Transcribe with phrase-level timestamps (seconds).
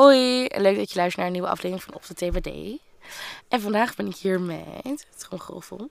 [0.00, 2.80] Hoi, leuk dat je luistert naar een nieuwe aflevering van Op de TBD.
[3.48, 5.90] En vandaag ben ik hier met het tromgeroffel.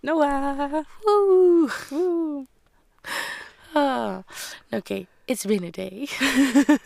[0.00, 0.84] Noah.
[1.00, 1.70] Woe.
[1.90, 2.46] Woe.
[3.72, 4.18] Ah.
[4.70, 6.08] Oké, it's been a day.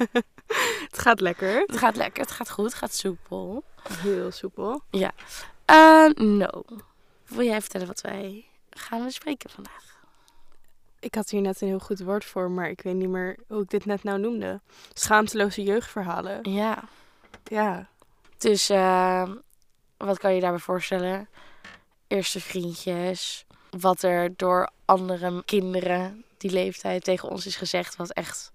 [0.90, 1.62] Het gaat lekker.
[1.66, 3.62] Het gaat lekker, het gaat goed, het gaat soepel.
[3.88, 4.82] Heel soepel.
[4.90, 5.12] Ja.
[5.64, 6.64] Eh, no.
[7.26, 9.95] Wil jij vertellen wat wij gaan bespreken vandaag?
[11.00, 13.62] Ik had hier net een heel goed woord voor, maar ik weet niet meer hoe
[13.62, 14.60] ik dit net nou noemde.
[14.92, 16.38] Schaamteloze jeugdverhalen.
[16.50, 16.84] Ja.
[17.44, 17.88] Ja.
[18.38, 19.30] Dus eh,
[19.96, 21.28] wat kan je daarbij voorstellen?
[22.06, 23.46] Eerste vriendjes.
[23.70, 28.52] Wat er door andere kinderen die leeftijd tegen ons is gezegd, wat echt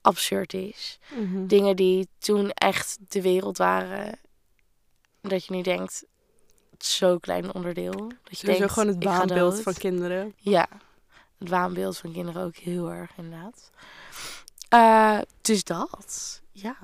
[0.00, 0.98] absurd is.
[1.14, 1.46] Mhm.
[1.46, 4.18] Dingen die toen echt de wereld waren.
[5.20, 6.04] Dat je nu denkt,
[6.78, 7.92] zo'n klein onderdeel.
[7.92, 9.62] Dat je Sowieso denkt, gewoon het dood.
[9.62, 10.34] van kinderen.
[10.36, 10.68] Ja,
[11.38, 13.70] het waanbeeld van kinderen ook heel erg inderdaad.
[14.68, 16.76] Eh, dus dat, ja.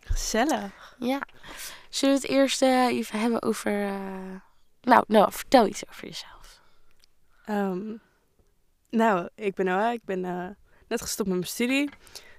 [0.00, 0.96] Gezellig.
[0.98, 1.20] Ja.
[1.88, 3.86] Zullen we het eerst even hebben over...
[3.86, 4.34] eh,
[4.82, 6.60] Nou, nou, vertel iets over jezelf.
[7.44, 7.94] Ehm,
[8.90, 9.92] nou, ik ben Noah.
[9.92, 10.48] Ik ben eh,
[10.88, 11.90] net gestopt met mijn studie.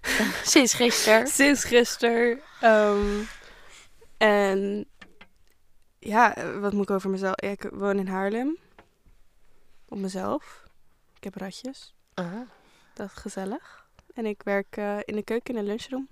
[0.43, 1.27] Sinds gisteren.
[1.41, 2.41] Sinds gisteren.
[2.61, 3.21] Ehm,
[4.17, 4.85] en
[5.99, 7.41] ja, wat moet ik over mezelf?
[7.41, 8.57] Ja, ik woon in Haarlem.
[9.89, 10.63] Op mezelf.
[11.25, 11.93] Ik heb ratjes.
[12.13, 12.41] Ah,
[12.93, 13.85] Dat is gezellig.
[14.13, 16.07] En ik werk eh, in de keuken in de lunchroom.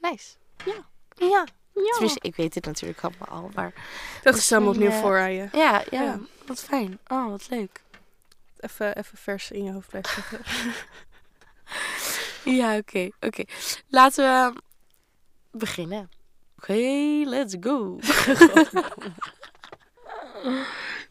[0.00, 0.36] nice.
[0.64, 0.72] Ja.
[1.14, 1.44] Ja.
[1.74, 1.90] Ja.
[1.92, 3.72] Tenminste, ik weet dit natuurlijk allemaal al, maar...
[4.22, 5.48] Dat is allemaal opnieuw eh, voor aan je.
[5.52, 6.18] Ja, ja, Ja.
[6.46, 6.98] wat fijn.
[7.06, 7.82] Oh, wat leuk.
[8.60, 10.40] Even, even vers in je hoofd blijven zitten.
[12.54, 13.44] Ja, oké, oké.
[13.88, 14.60] Laten we
[15.58, 16.10] beginnen.
[16.58, 16.72] Oké,
[17.24, 17.98] let's go.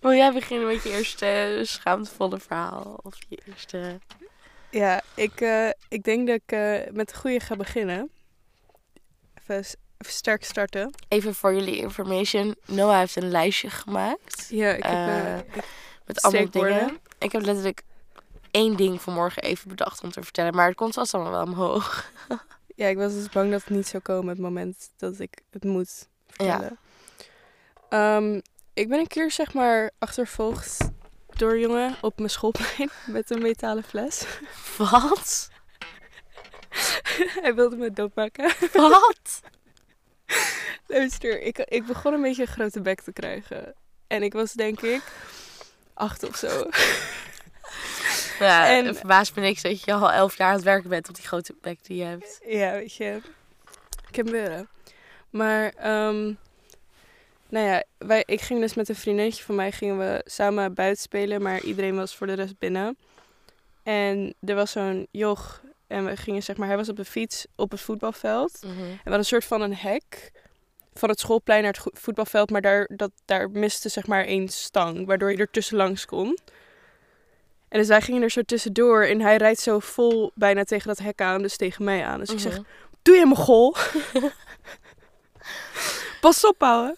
[0.05, 2.99] Wil jij beginnen met je eerste schaamtevolle verhaal?
[3.03, 3.99] Of je eerste...
[4.69, 8.09] ja, ik, eh, ik denk dat ik eh, met de goede ga beginnen.
[9.41, 9.55] Even,
[9.97, 10.91] even sterk starten.
[11.07, 12.55] Even voor jullie information.
[12.65, 14.47] Noah heeft een lijstje gemaakt.
[14.49, 15.45] Ja, ik heb...
[15.55, 15.63] Ik-
[16.05, 16.79] Met andere Steekwoorden.
[16.85, 16.99] dingen.
[17.19, 17.81] Ik heb letterlijk
[18.51, 20.55] één ding vanmorgen even bedacht om te vertellen.
[20.55, 22.11] Maar het komt vast allemaal wel omhoog.
[22.75, 25.63] ja, ik was dus bang dat het niet zou komen het moment dat ik het
[25.63, 26.77] moet vertellen.
[27.89, 28.39] Ehm,
[28.75, 30.77] ik ben een keer zeg maar achtervolgd
[31.27, 34.25] door een jongen op mijn schoolplein met een metalen fles.
[34.77, 35.49] Wat?
[37.41, 38.51] Hij wilde me doodmaken.
[38.73, 39.41] Wat?
[40.87, 43.73] Luister, ik, ik begon een beetje een grote bek te krijgen.
[44.07, 45.01] En ik was denk ik
[45.93, 46.69] acht of zo.
[48.39, 51.15] Ja, En- verbaast me niks dat je al elf jaar aan het werken bent op
[51.15, 52.39] die grote bek die je hebt.
[52.47, 53.21] Ja, weet je.
[54.11, 54.69] Kan gebeuren.
[55.29, 56.33] Maar, ehm,
[57.49, 61.01] nou ja, wij, ik ging dus met een vriendinnetje van mij gingen we samen buiten
[61.01, 62.97] spelen, maar iedereen was voor de rest binnen.
[63.83, 67.45] En er was zo'n joch en we gingen zeg maar, hij was op de fiets
[67.55, 68.59] op het voetbalveld.
[68.61, 70.31] En we hadden een soort van een hek
[70.93, 75.05] van het schoolplein naar het voetbalveld, maar daar, dat, daar miste zeg maar één stang,
[75.05, 76.37] waardoor je er tussen langs kon.
[77.69, 80.97] En dus wij gingen er zo tussendoor en hij rijdt zo vol bijna tegen dat
[80.99, 82.19] hek aan, dus tegen mij aan.
[82.19, 82.63] Dus ik zeg, Mhm.
[83.01, 83.75] doe je mogol?
[86.21, 86.97] Pas op, ouwe.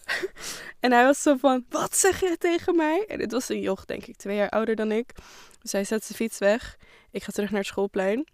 [0.80, 3.04] En hij was zo van, wat zeg je tegen mij?
[3.08, 5.14] En dit was een joch, denk ik, twee jaar ouder dan ik.
[5.62, 6.76] Dus hij zet zijn fiets weg.
[7.10, 8.26] Ik ga terug naar het schoolplein.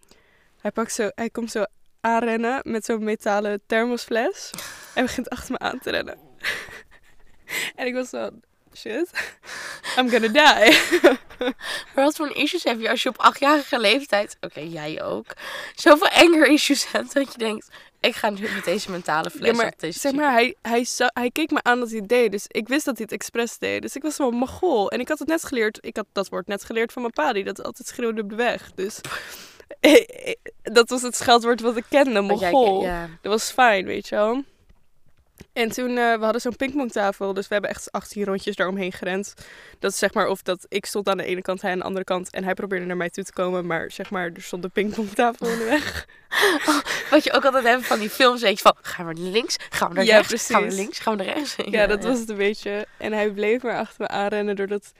[0.60, 1.64] Hij, pakt zo, hij komt zo
[2.00, 4.50] aanrennen met zo'n metalen thermosfles.
[4.94, 6.18] En begint achter me aan te rennen.
[7.74, 8.30] En ik was zo,
[8.76, 9.10] shit,
[9.98, 10.78] I'm gonna die.
[11.94, 15.26] Maar wat voor issues heb je als je op achtjarige leeftijd, oké, jij ook,
[15.74, 17.68] zoveel anger issues hebt dat je denkt,
[18.00, 20.84] ik ga nu met deze mentale fles Ja, maar op deze zeg maar, hij, hij,
[20.84, 22.30] za- hij keek me aan dat hij het deed.
[22.30, 23.82] Dus ik wist dat hij het expres deed.
[23.82, 24.90] Dus ik was wel mogol.
[24.90, 25.78] En ik had het net geleerd.
[25.80, 27.32] Ik had dat woord net geleerd van mijn pa.
[27.32, 28.70] Die dat altijd schreeuwde op de weg.
[28.74, 29.00] Dus
[30.62, 32.20] dat was het scheldwoord wat ik kende.
[32.20, 32.82] Mogol.
[32.82, 33.08] Ja.
[33.22, 34.44] Dat was fijn, weet je wel.
[35.54, 37.34] En toen, eh, we hadden zo'n pingpongtafel.
[37.34, 39.34] Dus we hebben echt 18 rondjes daaromheen gerend.
[39.78, 41.84] Dat is zeg maar of dat ik stond aan de ene kant, hij aan de
[41.84, 42.30] andere kant.
[42.30, 43.66] En hij probeerde naar mij toe te komen.
[43.66, 46.06] Maar zeg maar, er stond een pingpongtafel in de weg.
[47.10, 49.56] Wat je ook altijd hebt van die films, weet je van, gaan we naar links,
[49.70, 51.56] gaan we naar Ja, rechts, gaan we naar links, gaan we naar rechts.
[51.64, 52.86] Ja, dat was het een beetje.
[52.98, 54.92] En hij bleef maar achter me aanrennen door dat,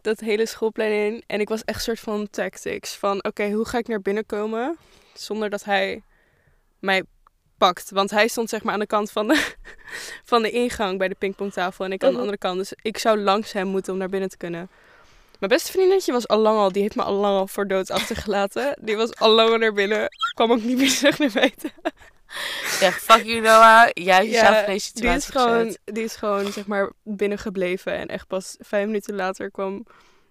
[0.00, 1.22] dat hele schoolplein heen.
[1.26, 2.94] En ik was echt soort van tactics.
[2.94, 4.76] Van oké, hoe ga ik naar binnen komen
[5.14, 6.02] zonder dat hij
[6.78, 7.02] mij
[7.90, 9.52] Want hij stond zeg maar aan de kant van de,
[10.30, 11.84] van de ingang bij de pingpongtafel.
[11.84, 12.20] En ik aan de Mhm.
[12.22, 12.58] andere kant.
[12.58, 14.70] Dus ik zou langs hem moeten om naar binnen te kunnen.
[15.38, 17.90] Mijn beste vriendinnetje was al lang al, die heeft me al lang al voor dood
[17.90, 18.76] achtergelaten.
[18.80, 20.08] Die was al lang al naar binnen.
[20.34, 21.70] Kwam ook niet meer terug naar buiten.
[22.80, 25.80] Ja, fuck you Noah, jij hebt jezelf in deze die situatie is, gewoon, gezet.
[25.84, 27.92] die is gewoon, zeg maar, binnengebleven.
[27.92, 29.86] En echt pas vijf minuten later kwam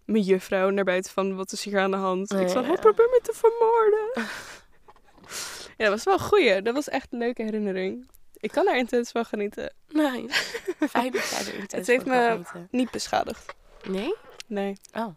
[0.05, 2.31] mijn juffrouw naar buiten van, wat is hier aan de hand?
[2.33, 2.67] Ik zei, ja.
[2.67, 4.11] hij probeert me te vermoorden.
[5.77, 6.61] Ja, dat was wel een goeie.
[6.61, 8.09] Dat was echt een leuke herinnering.
[8.33, 9.73] Ik kan daar intens van genieten.
[9.87, 10.29] Nee.
[10.89, 12.67] Fijn dat jij er intens Het heeft me- genieten.
[12.71, 13.55] Niet beschadigd.
[13.83, 14.15] Nee?
[14.47, 14.77] Nee.
[14.93, 15.07] Oh.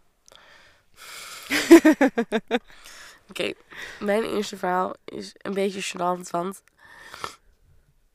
[3.29, 3.53] Oké,
[4.01, 6.63] mijn eerste verhaal is een beetje gênant, want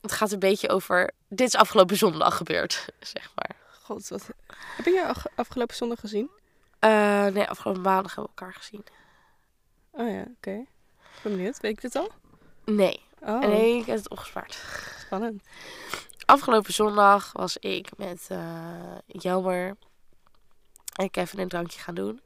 [0.00, 1.10] het gaat een beetje over...
[1.28, 3.56] Dit is afgelopen zondag gebeurd, zeg maar.
[3.82, 4.28] God, wat...
[4.76, 6.30] Heb je jou afgelopen zondag gezien?
[6.78, 8.84] Eh, nee, afgelopen maandag hebben we elkaar gezien.
[9.90, 10.50] Oh ja, oké.
[11.14, 11.60] Ik ben benieuwd.
[11.60, 12.10] Weet ik dit al?
[12.76, 14.58] Nee, Oh, nee, ik heb het opgespaard.
[15.04, 15.42] spannend.
[16.24, 19.76] Afgelopen zondag was ik met eh Jelmer
[20.96, 22.20] en Kevin een drankje gaan doen.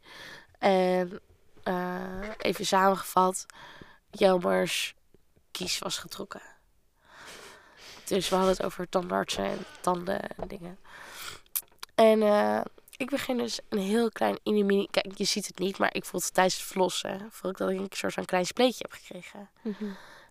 [0.58, 1.20] En
[1.62, 3.46] eh, even samengevat,
[4.10, 4.94] Jelmers
[5.50, 6.43] kies was getrokken.
[8.04, 10.78] Dus we hadden het over tandartsen en tanden en dingen.
[11.94, 12.60] En eh,
[12.96, 14.87] ik begin dus een heel klein inimini...
[14.90, 17.28] Kijk, je ziet het niet, maar ik voelde tijdens het flossen...
[17.31, 19.50] voel ik dat ik een soort van klein spleetje heb gekregen.
[19.62, 19.84] Mhm.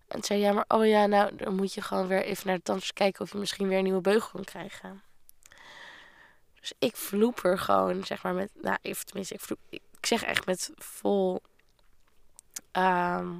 [0.07, 2.61] En zei ja, maar oh ja, nou dan moet je gewoon weer even naar de
[2.61, 5.03] tandarts kijken of je misschien weer een nieuwe beugel kan krijgen.
[6.59, 10.23] Dus ik vloep er gewoon, zeg maar, met, nou, even tenminste, ik, vloep, ik zeg
[10.23, 11.41] echt met vol,
[12.71, 13.31] ehm,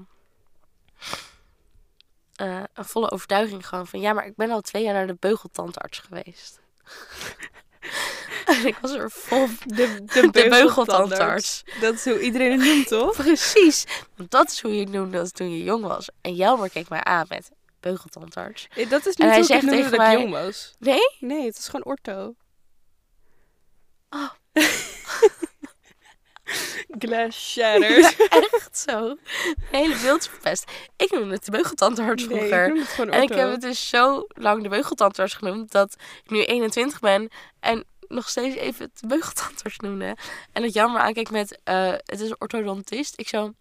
[2.36, 5.18] eh, een volle overtuiging gewoon van ja, maar ik ben al twee jaar naar de
[5.20, 6.60] beugeltandarts geweest.
[8.46, 11.64] En ik was er vol De, de, beugeltandarts.
[11.82, 13.16] Dat is hoe iedereen het noemt, toch?
[13.24, 16.10] Precies, want dat is hoe je het noemde toen je jong was.
[16.22, 18.68] En Jelmer keek mij aan met beugeltandarts.
[18.90, 20.76] Dat is En niet hij hoe ik het zegt noemde tegen dat ik jong was.
[20.80, 21.16] Nee?
[21.20, 22.36] Nee, het is gewoon ortho.
[24.10, 24.30] Oh.
[27.00, 28.16] Glass shattered.
[28.18, 29.18] Ja, echt zo.
[29.72, 30.72] Hele beeld verpest.
[30.98, 32.64] Ik noemde het de beugeltandarts Nee, vroeger.
[32.64, 35.96] ik noem het gewoon en ik heb het dus zo lang de beugeltandarts genoemd dat
[36.24, 40.18] ik nu 21 ben en nog steeds even de beugeltandarts noemde.
[40.52, 43.20] En dat jammer aankijkt met eh, het is een orthodontist.
[43.20, 43.54] Ik zo,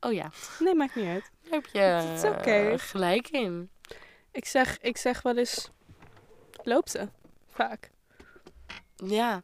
[0.00, 1.30] oh ja, Nee, maakt niet uit.
[1.42, 3.70] daar heb je Het is eh, gelijk in.
[4.32, 5.70] Ik zeg, ik zeg wel eens...
[6.62, 7.08] Loopt ze?
[7.48, 7.90] Vaak.
[8.96, 9.42] Ja,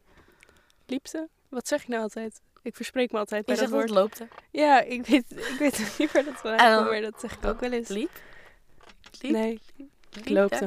[0.86, 1.28] Liep ze?
[1.48, 2.40] Wat zeg ik nou altijd?
[2.62, 3.88] Ik verspreek me altijd je bij dat dat woord.
[3.88, 4.32] het loopt.
[4.50, 7.60] Ja, ik weet, ik weet niet waar dat vandaan komt, maar dat zeg ik ook
[7.60, 7.88] wel eens.
[7.88, 8.10] Liep?
[9.20, 9.32] Liep?
[9.32, 9.60] Nee,
[10.12, 10.64] ik loopte.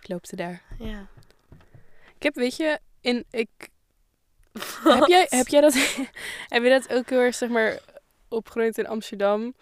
[0.00, 0.62] Ik loopte daar.
[0.78, 1.06] Ja.
[2.24, 3.24] Ik heb, weet je, in...
[3.30, 3.48] Ik,
[4.84, 5.74] heb, jij, heb jij dat...
[6.54, 7.78] heb je dat ook heel erg, zeg maar,
[8.28, 9.54] opgegroeid in Amsterdam?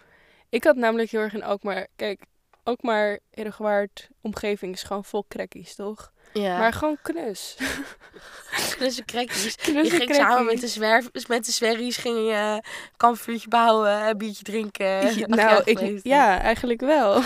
[0.49, 1.87] Ik had namelijk heel erg in Alkmaar...
[1.95, 2.21] Kijk,
[2.63, 6.11] Alkmaar, Herengewaard, omgeving is gewoon vol crackies, toch?
[6.33, 6.57] Ja.
[6.57, 7.57] Maar gewoon knus.
[8.75, 9.43] knusse crackjes.
[9.43, 10.51] Je Knusse ging samen crackies.
[10.51, 12.63] met de, zwerf, met de zwerries ging je een
[12.97, 15.15] kampvuurtje bouwen, een biertje drinken.
[15.15, 17.21] Ja, nou, ik, ja, eigenlijk wel.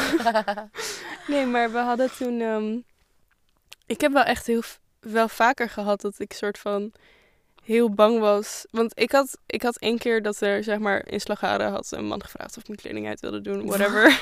[1.28, 2.42] Nee, maar we hadden toen...
[2.42, 2.78] ehm,
[3.86, 4.62] ik heb wel echt heel...
[5.00, 6.92] Wel vaker gehad dat ik soort van
[7.64, 8.66] heel bang was.
[8.72, 12.06] Want ik had, ik had één keer dat er, zeg maar, in Slagharen had een
[12.06, 13.66] man gevraagd of ik mijn kleding uit wilde doen.
[13.66, 14.22] Whatever.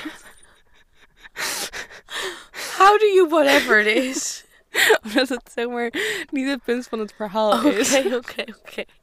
[2.78, 4.44] How do you whatever it is?
[5.04, 5.92] Omdat het, zeg maar,
[6.30, 7.94] niet het punt van het verhaal Oké, is.
[7.96, 8.84] oké, oké.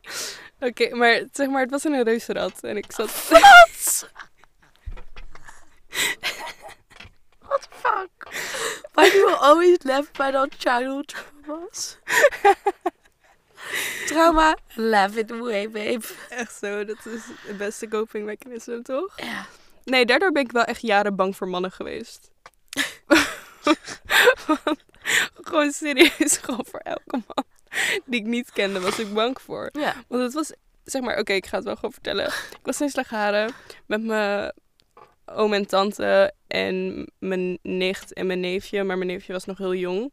[0.59, 2.63] Oké, maar zeg maar, het was in een reuzenrad.
[2.63, 3.29] En ik zat...
[3.29, 4.09] Wat?
[7.53, 8.33] What the fuck?
[8.95, 11.97] Why do you always laugh about our childhood traumas?
[14.07, 16.03] Trauma, laugh it away, babe.
[16.29, 19.19] Echt zo, dat is het beste coping mechanism, toch?
[19.19, 19.45] Ja.
[19.83, 22.31] Nee, daardoor ben ik wel echt jaren bang voor mannen geweest.
[24.45, 24.83] Want
[25.47, 27.43] gewoon serieus, gewoon voor elke man
[28.05, 29.69] die ik niet kende, was ik bang voor.
[29.71, 29.93] Ja.
[30.07, 32.25] Want het was, zeg maar, oké, ik ga het wel gewoon vertellen.
[32.27, 33.53] Ik was in Slagharen
[33.85, 34.51] met mijn
[35.25, 38.83] oom en tante en mijn nicht en mijn neefje.
[38.83, 40.11] Maar mijn neefje was nog heel jong.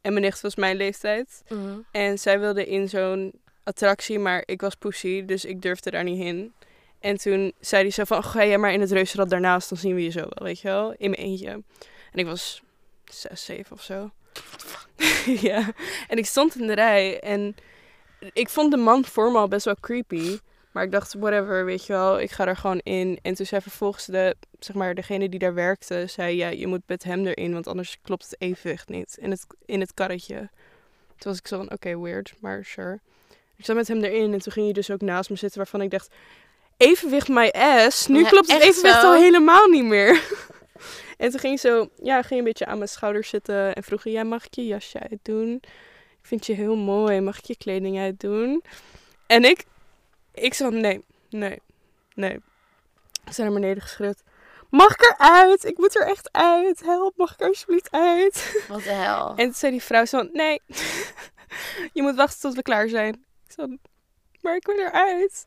[0.00, 1.42] En mijn nicht was mijn leeftijd.
[1.48, 1.78] Mhm.
[1.90, 3.32] En zij wilde in zo'n
[3.64, 6.52] attractie, maar ik was pussy, dus ik durfde daar niet in.
[7.00, 9.94] En toen zei hij zo van, ga jij maar in het reuzenrad daarnaast, dan zien
[9.94, 11.48] we je zo wel, weet je wel, in mijn eentje.
[12.12, 12.62] En ik was
[13.04, 14.10] zes, zeven of zo.
[15.48, 15.72] ja,
[16.08, 17.54] en ik stond in de rij en
[18.32, 20.38] ik vond de man voor me al best wel creepy.
[20.74, 23.18] Maar ik dacht, whatever, weet je wel, ik ga er gewoon in.
[23.22, 26.80] En toen zei vervolgens de, zeg maar, degene die daar werkte, zei, ja, je moet
[26.86, 30.36] met hem erin, want anders klopt het evenwicht niet in het, in het karretje.
[31.16, 33.00] Toen was ik zo van, oké, weird, maar sure.
[33.56, 35.80] Ik zat met hem erin en toen ging hij dus ook naast me zitten waarvan
[35.80, 36.14] ik dacht...
[36.76, 38.06] Evenwicht my ass.
[38.06, 39.06] Nu Ja, klopt het evenwicht zo?
[39.06, 40.10] al helemaal niet meer.
[41.18, 44.02] en toen ging hij zo, ja, ging een beetje aan mijn schouder zitten en vroeg
[44.02, 45.60] hij, ja, mag ik je jasje uitdoen?
[46.20, 48.62] Ik vind je heel mooi, mag ik je kleding uitdoen?
[49.26, 49.64] En ik,
[50.34, 51.60] ik zo, nee, nee,
[52.14, 52.40] nee.
[53.24, 54.22] Ik zijn naar beneden geschreeuwd.
[54.70, 55.64] Mag ik eruit?
[55.64, 56.80] Ik moet er echt uit.
[56.84, 58.54] Help, mag ik er alsjeblieft uit?
[58.68, 59.28] Wat de hel.
[59.28, 60.60] En toen zei die vrouw zo, nee,
[61.92, 63.14] je moet wachten tot we klaar zijn.
[63.46, 63.66] Ik zo,
[64.40, 65.46] maar ik wil eruit.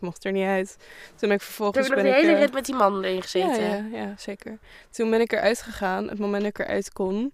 [0.00, 0.76] mocht er niet uit.
[1.16, 2.44] Toen ben ik Toen vervolgens heb je nog ben de hele ik...
[2.44, 3.62] rit met die man erin gezeten.
[3.62, 4.58] ja, ja, ja, zeker.
[4.90, 7.32] Toen ben ik eruit gegaan, het moment dat ik eruit kon.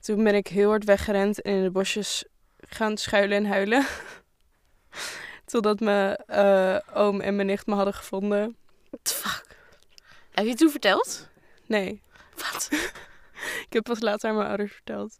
[0.00, 2.24] Toen ben ik heel hard weggerend en in de bosjes
[2.60, 3.86] gaan schuilen en huilen.
[5.52, 8.56] Totdat mijn eh, oom en mijn nicht me hadden gevonden.
[8.90, 9.44] What the fuck?
[10.30, 11.28] Heb je het toen verteld?
[11.66, 12.02] Nee,
[12.34, 12.68] Wat?
[13.66, 15.16] ik heb pas later aan mijn ouders verteld.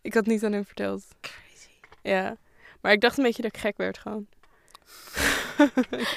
[0.00, 1.04] Ik had niet aan hen verteld.
[1.20, 1.68] Crazy.
[2.02, 2.36] Ja,
[2.80, 4.26] maar ik dacht een beetje dat ik gek werd gewoon.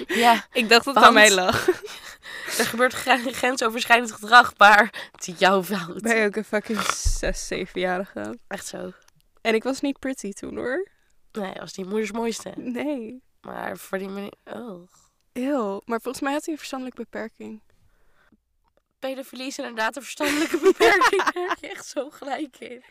[0.08, 1.68] Ja, Ik dacht dat het aan mij lag.
[2.60, 6.02] er gebeurt gren- grensoverschrijdend gedrag, maar het is jouw fout.
[6.02, 8.38] Ben je ook een fucking 6, 7-jarige.
[8.48, 8.92] Echt zo.
[9.42, 10.88] En ik was niet pretty toen hoor.
[11.40, 12.54] Nee, was niet moeders mooiste.
[12.56, 13.22] Nee.
[13.42, 14.34] Maar voor die manier...
[14.44, 14.88] Oh.
[15.32, 15.82] Heel.
[15.86, 17.62] Maar volgens mij had hij een verstandelijke beperking.
[19.00, 21.24] Pedofilie is inderdaad een verstandelijke beperking.
[21.24, 22.84] Daar heb je echt zo gelijk in.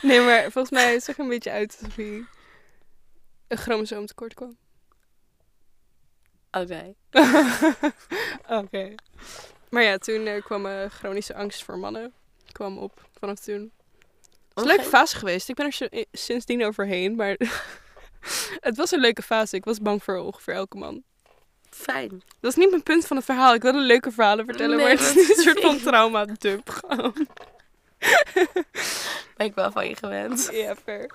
[0.00, 2.24] Nee, maar volgens mij zag er een beetje uit alsof hij
[3.48, 4.56] een chromosoom tekort kwam.
[6.50, 6.94] Oké.
[8.62, 8.94] Oké.
[9.70, 12.12] Maar ja, toen eh, kwam eh, chronische angst voor mannen
[12.52, 13.72] kwam op vanaf toen.
[14.54, 15.48] Het is een leuke fase geweest.
[15.48, 17.36] Ik ben er si- sindsdien overheen, maar
[18.68, 19.56] het was een leuke fase.
[19.56, 21.02] Ik was bang voor ongeveer elke man.
[21.70, 22.22] Fijn.
[22.40, 23.54] Dat is niet mijn punt van het verhaal.
[23.54, 25.82] Ik wilde leuke verhalen vertellen, Nee, maar het is een soort van niet.
[25.82, 27.14] trauma-dump gewoon.
[29.36, 30.48] Ben ik wel van je gewend.
[30.52, 31.10] Ja, fair.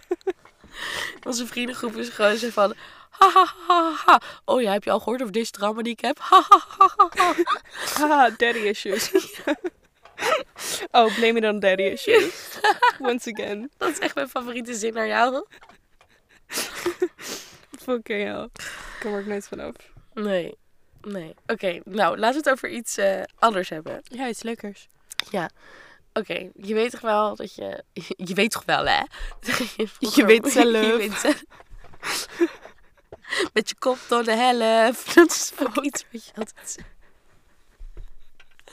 [1.26, 2.74] Onze vriendengroep is gewoon zo van...
[3.10, 4.20] Ha, ha, ha, ha.
[4.44, 6.18] Oh ja, heb je al gehoord over deze trauma die ik heb?
[6.18, 7.34] Ha, ha, ha, ha, ha.
[7.98, 9.10] Haha, daddy issues.
[10.90, 12.58] oh, blame it on daddy issues.
[12.98, 13.70] Once again.
[13.76, 15.46] Dat is echt mijn favoriete zin naar jou.
[17.82, 18.48] Fucking hell.
[18.54, 19.74] Ik kom er nooit vanaf.
[20.14, 20.54] Nee.
[21.00, 21.34] Nee.
[21.46, 24.00] Oké, nou, laten we het over iets eh, anders hebben.
[24.02, 24.88] Ja, iets lekkers.
[26.12, 27.84] Oké, je weet toch wel dat je...
[28.28, 29.02] Je weet toch wel, hè?
[29.40, 30.84] Vroeger- Je weet zelf.
[30.86, 31.42] Je weet zelf.
[33.52, 35.14] Met je kop door de helft.
[35.14, 36.88] Dat is ook iets wat je altijd zegt.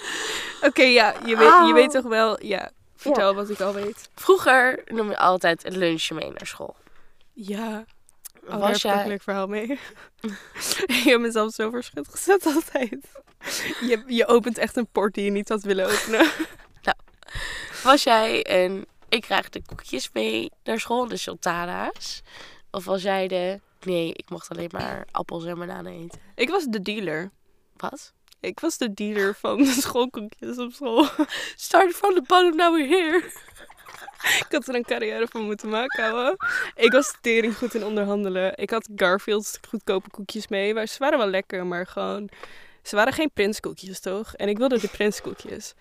[0.68, 2.46] Oké, ja, je weet, je weet toch wel...
[2.46, 4.10] Ja, vertel wat ik al weet.
[4.15, 6.75] Vroeger noem je altijd een lunchje mee naar school.
[7.34, 7.86] Ja.
[8.44, 9.68] Oh, daar Was heb ik een verhaal mee.
[10.86, 13.12] ik heb mezelf zo verschut gezet altijd.
[13.82, 16.29] Je, je opent echt een port die je niet had willen openen.
[17.84, 18.86] Was jij een...
[19.10, 22.22] Ik krijg de koekjes mee naar school, de sultana's.
[22.72, 23.60] Of was jij de...
[23.79, 26.20] Nee, ik mocht alleen maar appels en bananen eten.
[26.36, 27.32] ik was de dealer.
[27.77, 28.13] Wat?
[28.39, 31.08] Ik was de dealer van de schoolkoekjes op school.
[31.55, 33.24] Start from the bottom, now we're here.
[34.39, 36.38] Ik had er een carrière van moeten maken, ouwe.
[36.75, 38.58] Ik was tering goed in onderhandelen.
[38.58, 40.74] Ik had Garfield's goedkope koekjes mee.
[40.74, 42.29] Maar ze waren wel lekker, maar gewoon...
[42.84, 44.36] Ze waren geen prinskoekjes, toch?
[44.36, 45.74] En ik wilde de prinskoekjes.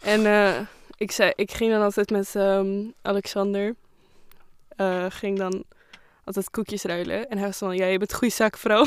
[0.00, 0.60] En eh,
[0.96, 3.74] ik, zei, ik ging dan altijd met ehm, Alexander...
[4.76, 5.64] eh, ging dan
[6.24, 7.28] altijd koekjes ruilen.
[7.28, 8.84] En hij was van, ja, je bent een goede zaakvrouw.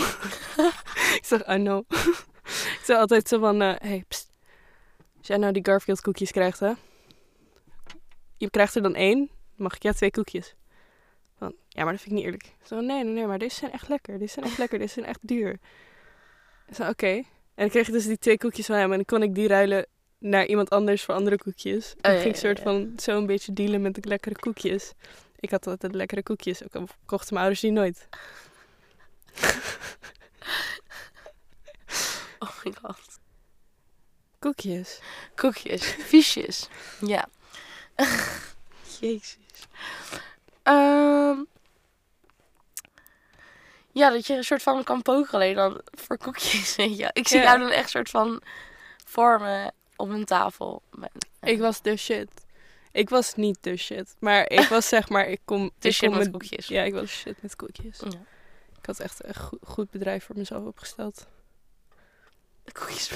[1.19, 1.83] ik zeg, I know.
[1.89, 2.32] ik
[2.85, 4.31] zei altijd zo van, eh hey, pst.
[5.17, 6.73] Als jij nou die Garfield koekjes krijgt, hè?
[8.43, 10.55] je krijgt er dan één, mag ik ja twee koekjes.
[11.38, 12.55] Van, ja, maar dat vind ik niet eerlijk.
[12.63, 14.19] Zo, nee, nee, nee, maar deze zijn echt lekker.
[14.19, 15.59] Deze zijn echt lekker, deze zijn echt duur.
[16.67, 17.07] Ik Zo, oké.
[17.07, 19.47] En dan kreeg ik dus die twee koekjes van hem en dan kon ik die
[19.47, 19.85] ruilen
[20.17, 21.95] naar iemand anders voor andere koekjes.
[22.01, 22.63] En ja, ging ik soort ja.
[22.63, 24.93] van zo een beetje dealen met de lekkere koekjes.
[25.39, 28.07] Ik had altijd lekkere koekjes, ook al kochten mijn ouders die nooit.
[32.47, 33.19] Oh my god.
[34.39, 35.00] Koekjes.
[35.35, 35.83] Koekjes.
[35.83, 36.67] Fiches.
[37.13, 37.27] Ja.
[39.00, 39.38] Jezus.
[40.63, 41.38] Ehm,
[43.91, 47.09] ja, dat je een soort van kan pokeren alleen dan voor koekjes, weet je.
[47.13, 47.43] Ik zie Ja.
[47.43, 48.41] jou dan echt soort van
[49.05, 50.81] vormen op een tafel.
[51.41, 52.29] Ik was de shit.
[52.91, 54.15] Ik was niet de shit.
[54.19, 55.71] Maar ik was zeg maar, ik kom...
[55.79, 56.67] de ik shit kom met koekjes.
[56.67, 58.00] Ja, ik was shit met koekjes.
[58.00, 58.19] Ja.
[58.79, 61.27] Ik had echt een goed bedrijf voor mezelf opgesteld.
[62.73, 63.11] Koekjes.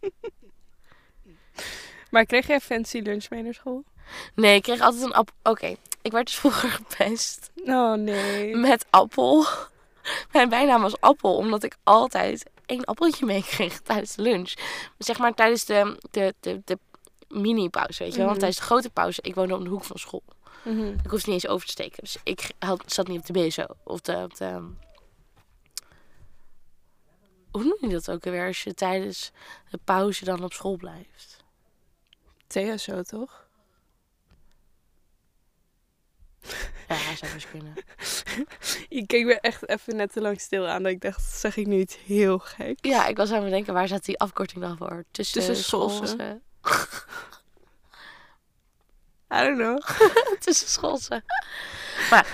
[2.10, 3.84] Maar kreeg jij fancy lunch mee naar school?
[4.34, 5.34] Nee, ik kreeg altijd een appel.
[5.42, 8.56] Oké, ik werd dus vroeger gepest Oh nee.
[8.56, 9.46] met appel.
[10.32, 14.54] Mijn bijnaam was appel, omdat ik altijd één appeltje meekreeg tijdens de lunch.
[14.98, 16.78] Zeg maar tijdens de, de, de, de
[17.28, 18.26] mini-pauze, weet je wel.
[18.26, 18.38] Want Mhm.
[18.38, 20.22] tijdens de grote pauze, ik woonde op de hoek van school.
[20.64, 20.86] Mhm.
[20.86, 22.02] Ik hoefde niet eens over te steken.
[22.02, 23.66] Dus ik had, zat niet op de BSO.
[23.84, 24.70] Of de, op de...
[27.50, 29.30] Hoe noem je dat ook weer als je tijdens
[29.70, 31.44] de pauze dan op school blijft?
[32.46, 33.48] TSO toch?
[36.88, 37.74] Ja, zou best kunnen.
[38.88, 41.66] Je keek me echt even net te lang stil aan dat ik dacht, zeg ik
[41.66, 42.78] nu iets heel gek?
[42.86, 45.04] Ja, ik was aan het denken, waar staat die afkorting dan voor?
[45.10, 46.06] Tussen, Tussenschoolse.
[46.06, 46.40] schoolse.
[49.34, 49.78] I don't know.
[50.44, 51.22] Tussen schoolse.
[52.10, 52.26] Maar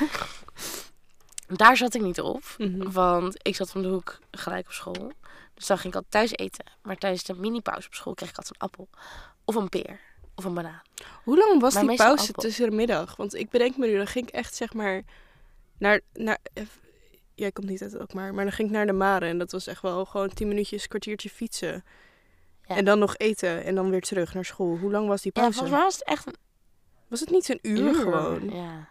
[1.46, 2.42] daar zat ik niet op.
[2.58, 2.90] Mhm.
[2.90, 5.12] Want ik zat om de hoek gelijk op school.
[5.54, 6.64] Dus dan ging ik altijd thuis eten.
[6.82, 8.88] Maar tijdens de mini-pauze op school kreeg ik altijd een appel.
[9.44, 10.00] Of een peer.
[10.34, 10.82] Of een banaan.
[11.24, 13.16] Hoe lang was Maar die pauze tussen de middag?
[13.16, 15.02] Want ik bedenk me nu, dan ging ik echt zeg maar
[15.78, 16.00] naar...
[16.12, 16.64] naar eh,
[17.34, 19.26] jij komt niet uit Alkmaar, maar dan ging ik naar de Mare.
[19.26, 21.84] En dat was echt wel gewoon tien minuutjes, kwartiertje fietsen.
[22.66, 22.76] Ja.
[22.76, 24.76] En dan nog eten en dan weer terug naar school.
[24.78, 25.58] Hoe lang was die Ja, pauze?
[25.58, 26.34] volgens mij was het echt een
[27.08, 27.94] Was het niet een uur, uur.
[27.94, 28.50] gewoon?
[28.50, 28.88] Ja.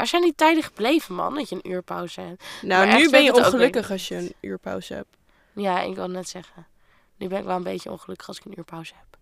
[0.00, 1.34] Waar zijn die tijden gebleven, man?
[1.34, 2.44] Dat je een uur pauze hebt.
[2.62, 5.16] Nou, Maar nu ben je ongelukkig als je een uur pauze hebt.
[5.52, 6.66] Ja, ik wil net zeggen.
[7.16, 9.18] Nu ben ik wel een beetje ongelukkig als ik een uur pauze heb.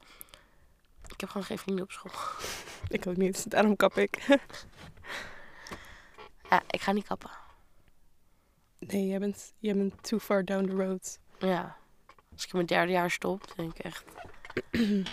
[1.13, 2.11] Ik heb gewoon geen vrienden op school.
[2.97, 4.27] Ik ook niet, daarom kap ik.
[6.51, 7.31] Ja, ik ga niet kappen.
[8.79, 11.19] Nee, jij bent, jij bent too far down the road.
[11.39, 11.77] Ja.
[12.33, 14.05] Als ik in mijn derde jaar stop, denk ik echt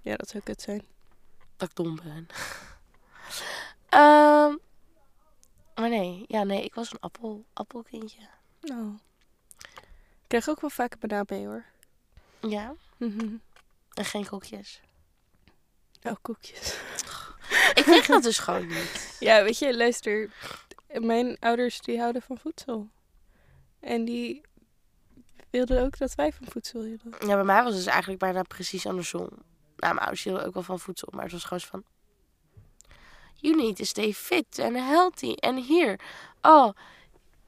[0.00, 0.84] Ja, dat zou kut zijn.
[1.56, 2.26] dat ik dom ben.
[3.94, 4.56] Ehm,
[5.74, 8.20] maar nee, ja, nee, ik was een appel, appelkindje.
[8.60, 8.94] Nou.
[10.22, 11.64] Ik krijg ook wel vaak een banaan mee hoor.
[12.40, 13.34] Ja, Mhm.
[13.92, 14.80] en geen koekjes.
[16.02, 16.78] Oh, koekjes.
[17.74, 19.16] Ik kreeg dat dus gewoon niet.
[19.20, 20.30] Ja, weet je, luister.
[20.92, 22.88] Mijn ouders die houden van voedsel.
[23.80, 24.40] En die
[25.50, 27.12] wilden ook dat wij van voedsel hielden.
[27.20, 29.28] Ja, bij mij was het dus eigenlijk bijna precies andersom.
[29.76, 31.84] Nou, mijn ouders hielden ook wel van voedsel, maar het was gewoon van...
[33.44, 35.32] You need to stay fit and healthy.
[35.32, 36.00] En hier,
[36.42, 36.70] oh,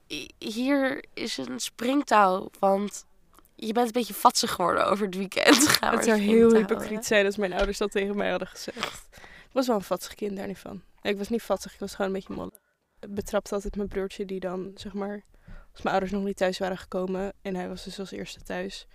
[0.07, 3.07] hi- hier is een springtouw, want
[3.55, 5.69] je bent een beetje vatsig geworden over het weekend.
[5.79, 9.09] Ga Het zou heel hypocriet zijn als mijn ouders dat tegen mij hadden gezegd.
[9.17, 10.83] Ik was wel een vatsig kind, daar niet van.
[11.03, 12.59] Nee, Ik was niet vatsig, ik was gewoon een beetje mollig.
[13.00, 15.25] Ik betrapte altijd mijn broertje die dan, zeg maar...
[15.73, 18.87] Als mijn ouders nog niet thuis waren gekomen en hij was dus als eerste thuis...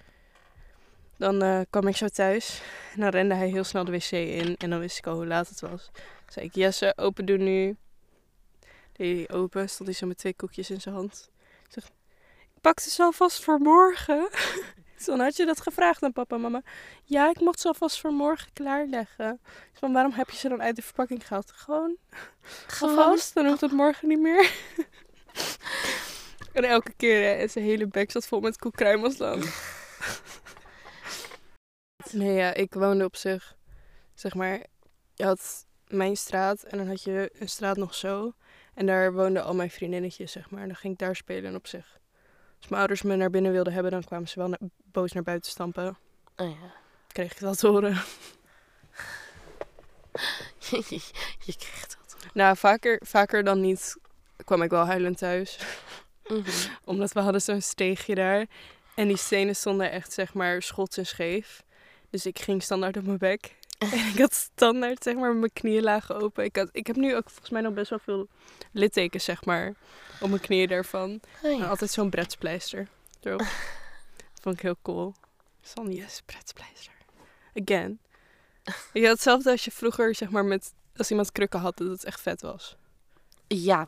[1.17, 2.61] Dan eh, kwam ik zo thuis
[2.93, 4.55] en dan rende hij heel snel de wc in.
[4.57, 5.91] En dan wist ik al hoe laat het was.
[6.31, 7.77] Zei ik, Jesse, open doen nu.
[8.91, 11.29] Deed hij open, stond hij zo met twee koekjes in zijn hand.
[11.65, 11.85] Ik zeg,
[12.55, 14.29] ik pakte ze alvast voor morgen.
[15.05, 16.61] Dan had je dat gevraagd aan papa en mama.
[17.03, 19.39] Ja, ik mocht ze alvast voor morgen klaarleggen.
[19.43, 21.51] Dus van, waarom heb je ze dan uit de verpakking gehaald?
[21.51, 21.97] Gewoon,
[22.67, 22.97] Gewoon.
[22.97, 24.51] alvast, dan hoeft het morgen niet meer.
[26.53, 29.43] en elke keer, hè, zijn hele bek zat vol met koekkruimels dan.
[32.11, 33.55] nee, ja, ik woonde op zich,
[34.13, 34.65] zeg maar,
[35.13, 38.33] je had mijn straat en dan had je een straat nog zo.
[38.73, 40.61] En daar woonden al mijn vriendinnetjes, zeg maar.
[40.61, 41.99] En dan ging ik daar spelen op zich.
[42.57, 45.23] Als mijn ouders me naar binnen wilden hebben, dan kwamen ze wel na- boos naar
[45.23, 45.97] buiten stampen.
[46.35, 46.73] Oh ja.
[47.07, 48.01] Kreeg ik dat te horen.
[50.59, 50.83] je,
[51.39, 52.15] je kreeg dat.
[52.33, 53.95] Nou, vaker, vaker dan niet
[54.45, 55.59] kwam ik wel huilend thuis.
[56.27, 56.49] Mhm.
[56.85, 58.45] Omdat we hadden zo'n steegje daar.
[58.95, 61.63] En die stenen stonden echt, zeg maar, schots en scheef.
[62.09, 63.55] Dus ik ging standaard op mijn bek.
[63.93, 66.43] En ik had standaard, zeg maar, mijn knieën lagen open.
[66.43, 68.27] Ik, had, ik heb nu ook volgens mij nog best wel veel
[68.71, 69.73] littekens, zeg maar,
[70.19, 71.19] op mijn knieën daarvan.
[71.43, 71.65] Oh ja.
[71.67, 72.87] altijd zo'n bretspleister
[73.21, 73.39] erop.
[73.39, 75.13] Dat vond ik heel cool.
[75.61, 76.93] Van, yes, bretspleister.
[77.61, 77.99] Again.
[78.93, 80.73] Je had hetzelfde als je vroeger, zeg maar, met...
[80.95, 82.75] Als iemand krukken had, dat het echt vet was.
[83.47, 83.87] ja,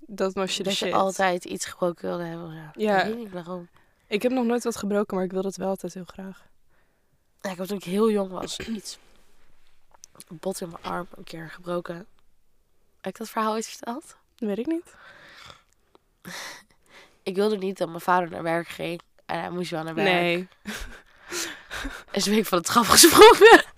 [0.00, 0.88] Dat was je de dat shit.
[0.88, 2.52] je altijd iets gebroken wilde hebben.
[2.54, 2.70] Ja.
[2.76, 3.02] Ja.
[3.02, 3.68] Ik niet waarom.
[4.06, 6.46] Ik heb nog nooit wat gebroken, maar ik wil dat wel altijd heel graag.
[7.44, 8.98] Ja, ik heb toen ik heel jong was iets
[10.28, 11.96] een bot in mijn arm een keer gebroken.
[13.00, 14.16] Heb ik dat verhaal ooit verteld?
[14.34, 14.94] Dat weet ik niet.
[17.22, 19.00] Ik wilde niet dat mijn vader naar werk ging.
[19.26, 20.08] En hij moest wel naar werk.
[20.08, 20.48] Nee.
[22.10, 23.64] En ze ben ik van de trap gesprongen.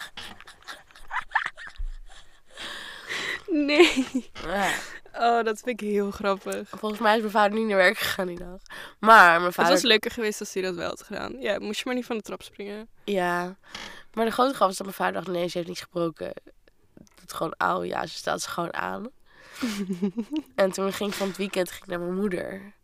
[3.46, 4.30] Nee.
[4.32, 4.72] Ja,
[5.18, 6.68] Oh, dat vind ik heel grappig.
[6.68, 8.60] volgens mij is mijn vader niet naar werk gegaan die dag.
[8.98, 9.72] Maar mijn Het vader...
[9.72, 11.40] was leuker geweest als hij dat wel had gedaan.
[11.40, 12.88] Ja, moest je maar niet van de trap springen.
[13.04, 13.56] Ja.
[14.12, 16.32] Maar de grote grap is dat mijn vader dacht, nee, ze heeft niet gebroken.
[17.20, 19.06] Het gewoon auw, ja, ze staat ze gewoon aan.
[20.54, 22.74] en toen ging ik van het weekend ging ik naar mijn moeder.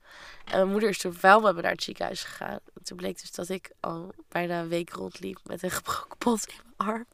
[0.45, 2.59] En mijn moeder is toen wel met me naar het ziekenhuis gegaan.
[2.75, 6.47] En toen bleek dus dat ik al bijna een week rondliep met een gebroken pot
[6.47, 7.07] in mijn arm.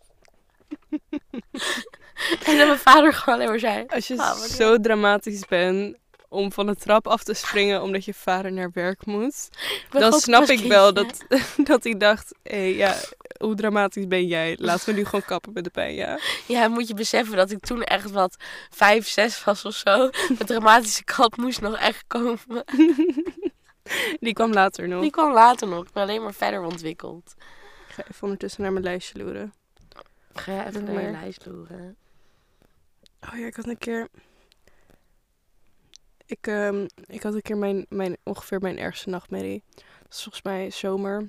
[2.46, 3.84] en dat mijn vader gewoon alleen maar zei...
[3.88, 5.96] Als je "Ah, zo dramatisch bent
[6.28, 9.48] om van de trap af te springen omdat je vader naar werk moet,
[9.90, 12.94] dan snap ik wel kindje." dat, dat hij dacht, hé, ja,
[13.38, 14.56] hoe dramatisch ben jij?
[14.60, 16.18] Laten we nu gewoon kappen met de pijn, ja?
[16.46, 18.36] Ja, moet je beseffen dat ik toen echt wat
[18.70, 20.10] vijf, zes was of zo.
[20.38, 22.38] De dramatische kant moest nog echt komen.
[24.20, 25.00] Die kwam later nog.
[25.02, 25.84] Die kwam later nog.
[25.86, 27.34] Ik ben alleen maar verder ontwikkeld.
[27.88, 29.52] Ik ga even ondertussen naar mijn lijstje loeren.
[30.38, 31.96] Ga even naar je lijst loeren.
[33.20, 34.08] Oh ja, ik had een keer.
[36.26, 39.62] Ik, ehm, ik had een keer mijn, mijn, ongeveer mijn ergste nachtmerrie.
[39.74, 41.28] Dat is volgens mij zomer.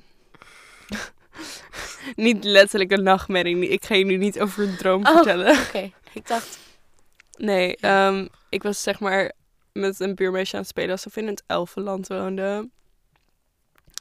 [2.15, 3.67] niet letterlijk een nachtmerrie.
[3.67, 5.11] Ik ga je nu niet over een droom Oh.
[5.15, 5.59] vertellen.
[5.59, 6.59] Oké, ik dacht...
[7.37, 9.31] Nee, ehm, ik was zeg maar
[9.73, 12.71] met een buurmeisje aan het spelen alsof we in het elfenland woonden.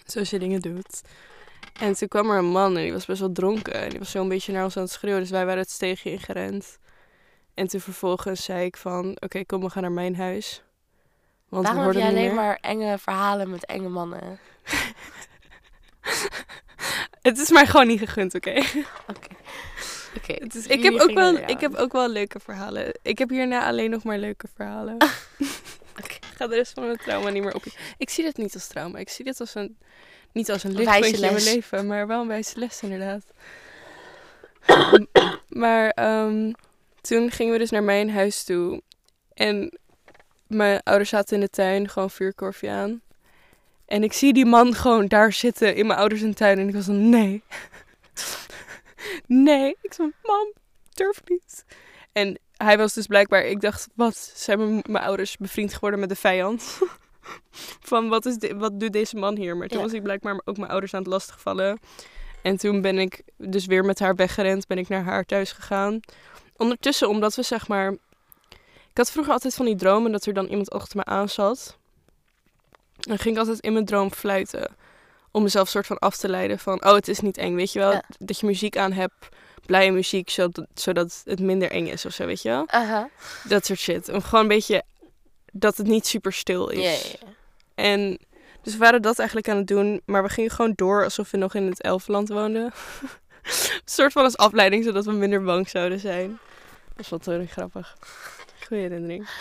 [0.06, 1.02] Zoals je dingen doet.
[1.78, 3.74] En toen kwam er een man en die was best wel dronken.
[3.74, 5.20] En die was zo een beetje naar ons aan het schreeuwen.
[5.20, 6.78] Dus wij waren het steegje ingerend.
[7.54, 9.16] En toen vervolgens zei ik van...
[9.20, 10.62] Oké, kom, we gaan naar mijn huis.
[11.48, 12.34] Want Waarom heb je alleen meer.
[12.34, 14.38] maar enge verhalen met enge mannen?
[17.22, 18.50] Het is mij gewoon niet gegund, oké?
[19.14, 19.36] Oké.
[20.16, 20.32] Oké.
[20.68, 22.98] Ik, heb ook wel, ik heb ook wel leuke verhalen.
[23.02, 24.94] Ik heb hierna alleen nog maar leuke verhalen.
[26.00, 26.14] Oké.
[26.14, 27.64] Ik ga de rest van mijn trauma niet meer op.
[27.98, 28.98] Ik zie dit niet als trauma.
[28.98, 29.78] Ik zie dit als een...
[30.32, 33.24] Niet als een lichtpuntje in mijn leven, maar wel een wijze les inderdaad.
[35.48, 36.52] Maar ehm,
[37.00, 38.82] toen gingen we dus naar mijn huis toe.
[39.34, 39.78] En
[40.46, 43.00] mijn ouders zaten in de tuin, gewoon vuurkorfje aan.
[43.86, 46.58] En ik zie die man gewoon daar zitten in mijn ouders in de tuin.
[46.58, 47.42] En ik was van, nee.
[49.26, 49.76] nee.
[49.82, 50.52] Ik zei, mam,
[50.94, 51.64] durf niet.
[52.12, 56.08] En hij was dus blijkbaar, ik dacht, wat, zijn mijn, mijn ouders bevriend geworden met
[56.08, 56.78] de vijand?
[57.80, 59.56] Van, wat, is di- wat doet deze man hier?
[59.56, 59.84] Maar toen Ja.
[59.84, 61.78] was ik blijkbaar ook mijn ouders aan het lastigvallen.
[62.42, 66.00] En toen ben ik dus weer met haar weggerend, ben ik naar haar thuis gegaan.
[66.56, 67.92] Ondertussen, omdat we zeg maar...
[68.90, 71.76] Ik had vroeger altijd van die dromen dat er dan iemand achter me aan zat.
[72.96, 74.76] Dan ging ik altijd in mijn droom fluiten.
[75.30, 77.78] Om mezelf soort van af te leiden van, oh, het is niet eng, weet je
[77.78, 77.92] wel?
[77.92, 78.02] Ja.
[78.18, 79.14] Dat je muziek aan hebt,
[79.66, 82.66] blije muziek, zodat, zodat het minder eng is of zo, weet je wel?
[83.44, 84.08] Dat soort shit.
[84.08, 84.82] Om gewoon een beetje
[85.58, 86.82] dat het niet super stil is.
[86.82, 87.34] Ja, ja, ja.
[87.74, 88.18] En
[88.62, 91.36] dus we waren dat eigenlijk aan het doen, maar we gingen gewoon door alsof we
[91.36, 92.64] nog in het Elfland woonden.
[93.42, 96.38] een soort van als afleiding, zodat we minder bang zouden zijn.
[96.88, 97.96] Dat is wel te grappig.
[98.66, 99.28] Goeie herinnering.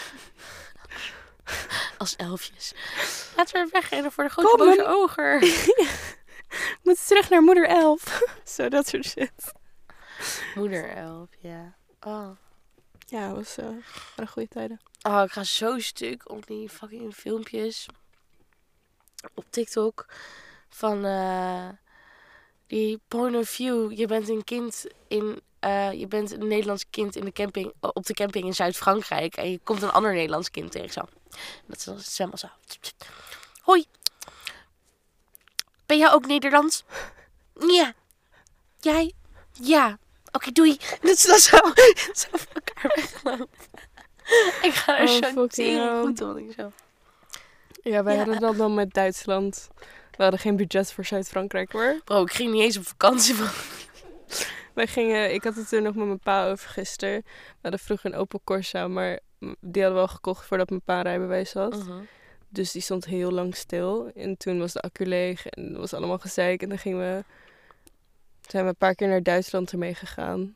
[1.98, 2.74] Als elfjes.
[3.36, 5.40] Laten we wegrennen voor de grote boze oger.
[6.50, 8.22] We moeten terug naar moeder Elf.
[8.44, 9.54] Zo, dat soort shit.
[10.56, 11.76] Moeder elf, ja.
[12.00, 12.30] Oh.
[13.06, 13.66] Ja, dat was, eh,
[14.16, 14.80] waren goede tijden.
[15.08, 17.86] Oh, ik ga zo stuk op die fucking filmpjes
[19.34, 20.06] op TikTok
[20.70, 21.70] van eh,
[22.68, 23.92] die point of view.
[23.98, 28.06] Je bent een kind in, eh, je bent een Nederlands kind in de camping, op
[28.06, 31.02] de camping in Zuid-Frankrijk en je komt een ander Nederlands kind tegen zo.
[31.66, 32.48] Dat is dan het zwembad zo.
[33.62, 33.86] Hoi.
[35.86, 36.84] Ben jij ook Nederlands?
[37.60, 37.94] Ja.
[38.80, 39.14] Jij?
[39.52, 39.98] Ja.
[40.32, 40.78] Oké, doei.
[41.02, 41.58] Dat is dan zo,
[42.22, 43.50] zo van elkaar weggelopen.
[44.68, 46.38] Ik ga er Oh, zo tering goed op.
[46.38, 46.72] Ik zo.
[47.84, 48.20] Ja, wij Ja.
[48.20, 49.68] hadden dat dan met Duitsland.
[50.18, 52.02] We hadden geen budget voor Zuid-Frankrijk hoor.
[52.04, 53.36] Bro, ik ging niet eens op vakantie.
[53.36, 53.48] Van.
[54.74, 57.22] Wij gingen, ik had het er nog met mijn pa over gisteren.
[57.26, 59.20] We hadden vroeger een Opel Corsa, maar
[59.60, 61.76] die hadden we al gekocht voordat mijn pa rijbewijs had.
[61.86, 62.02] Mhm.
[62.50, 64.12] Dus die stond heel lang stil.
[64.16, 66.62] En toen was de accu leeg en dat was allemaal gezeik.
[66.62, 67.24] En dan gingen we,
[68.48, 70.56] zijn we een paar keer naar Duitsland ermee gegaan.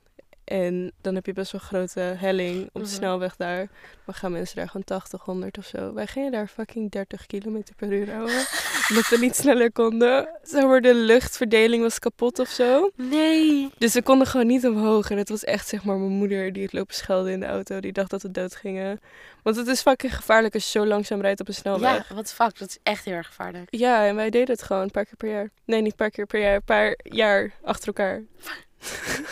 [0.52, 2.90] En dan heb je best wel een grote helling op de Mhm.
[2.90, 3.68] snelweg daar.
[4.06, 5.94] Maar gaan mensen daar gewoon 80, 100 of zo.
[5.94, 8.36] Wij gingen daar fucking 30 km per uur houden.
[8.90, 10.30] omdat we niet sneller konden.
[10.44, 12.90] Zeg maar, de luchtverdeling was kapot of zo.
[12.96, 13.70] Nee.
[13.78, 15.10] Dus we konden gewoon niet omhoog.
[15.10, 17.80] En het was echt zeg maar mijn moeder die het lopen schelden in de auto.
[17.80, 19.00] Die dacht dat we dood gingen.
[19.44, 22.10] Want het is fucking gevaarlijk als je zo langzaam rijdt op een snelweg.
[22.10, 22.58] Ja, wat fuck.
[22.60, 23.68] Dat is echt heel erg gevaarlijk.
[23.70, 25.50] Ja, en wij deden het gewoon een paar keer per jaar.
[25.66, 26.56] Nee, niet een paar keer per jaar.
[26.56, 28.22] Een paar jaar achter elkaar.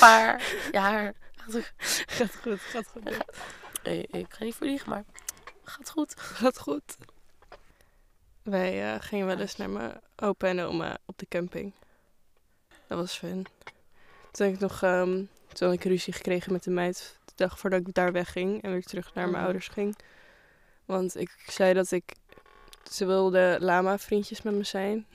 [0.00, 1.14] Paar jaar.
[2.06, 3.16] Gaat goed, gaat goed.
[3.82, 5.04] Nee, ik ga niet voor liegen, maar
[5.64, 6.14] gaat goed.
[6.20, 6.96] Gaat goed.
[8.42, 11.72] Wij eh, gingen wel eens naar mijn opa en oma op de camping.
[12.86, 13.46] Dat was fun.
[14.30, 17.58] Toen heb ik nog ehm, toen had ik ruzie gekregen met de meid de dag
[17.58, 19.44] voordat ik daar wegging en weer terug naar mijn Mhm.
[19.44, 19.96] ouders ging.
[20.84, 22.12] Want ik zei dat ik
[22.90, 25.06] ze wilde lama vriendjes met me zijn.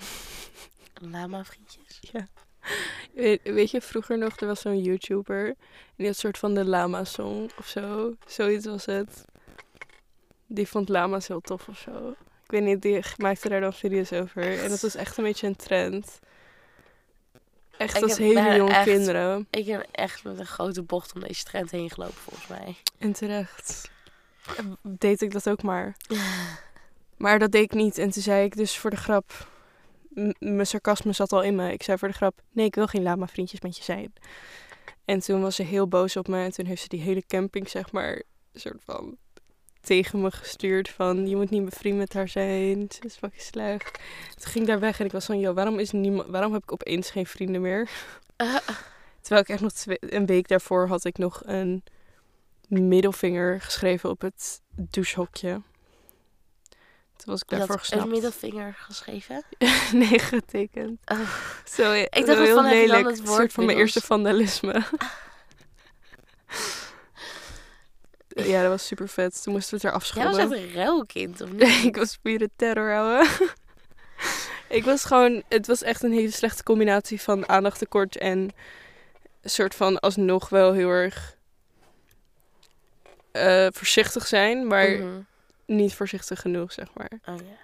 [0.94, 2.02] Lama vriendjes.
[3.14, 5.46] Weet, weet je, vroeger nog, er was zo'n YouTuber.
[5.48, 5.56] En
[5.96, 8.14] die had een soort van de lama-song of zo.
[8.28, 9.26] Zoiets was het.
[10.48, 12.10] Die vond lama's heel tof of zo.
[12.44, 14.60] Ik weet niet, die maakte daar dan video's over.
[14.64, 16.20] En dat was echt een beetje een trend.
[17.78, 19.48] Echt Ik als heb- hele jonge echt- kinderen.
[19.50, 22.76] Ik ben echt met een grote bocht om deze trend heen gelopen, volgens mij.
[22.98, 23.92] En terecht.
[24.82, 25.96] Deed ik dat ook maar.
[27.18, 27.98] Maar dat deed ik niet.
[27.98, 29.48] En toen zei ik dus voor de grap...
[30.40, 31.72] Mijn sarcasme zat al in me.
[31.72, 32.42] Ik zei voor de grap...
[32.52, 34.14] Nee, ik wil geen lama vriendjes met je zijn.
[35.06, 36.44] En toen was ze heel boos op me.
[36.44, 38.24] En toen heeft ze die hele camping, zeg maar...
[38.54, 39.18] Soort van...
[39.82, 41.28] Tegen me gestuurd van...
[41.28, 42.86] Je moet niet bevriend met haar zijn.
[42.90, 44.00] Ze is fucking slecht.
[44.36, 45.40] Toen ging ik daar weg en ik was van...
[45.40, 47.90] Yo, waarom, is niemand, waarom heb ik opeens geen vrienden meer?
[49.22, 51.84] Terwijl ik echt nog twee, een week daarvoor had ik nog een
[52.68, 55.62] middelvinger geschreven op het douchehokje.
[57.16, 58.10] Toen was ik je daarvoor had een gesnapt.
[58.12, 59.44] middelvinger geschreven.
[59.94, 61.00] nee, getekend.
[61.06, 61.20] Oh.
[61.66, 63.08] Zo, ik dacht, heel van, lelijk.
[63.08, 64.84] het Een woord soort van mijn eerste vandalisme.
[68.28, 69.44] Ja, dat was super vet.
[69.44, 71.86] Toen moesten we het er Jij was echt een ruilkind, of Nee, niet?
[71.86, 73.28] ik was pure terror, ouwe.
[74.70, 75.44] ik was gewoon...
[75.50, 78.40] Het was echt een hele slechte combinatie van aandachttekort en...
[79.42, 81.36] Een soort van alsnog wel heel erg...
[83.32, 85.20] eh, voorzichtig zijn, maar Mhm.
[85.66, 87.12] Niet voorzichtig genoeg, zeg maar.
[87.26, 87.58] Oh ja.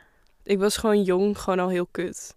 [0.43, 2.35] Ik was gewoon jong, gewoon al heel kut.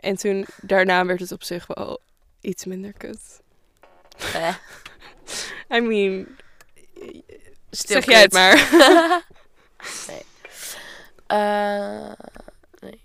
[0.00, 2.00] En toen, daarna werd het op zich wel
[2.40, 3.40] iets minder kut.
[4.34, 4.56] Eh,
[5.76, 6.26] I mean,
[7.70, 8.68] stil zeg jij het maar.
[10.08, 10.22] nee.
[11.26, 12.12] Eh,
[12.80, 13.00] nee.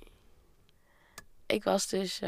[1.45, 2.19] Ik was dus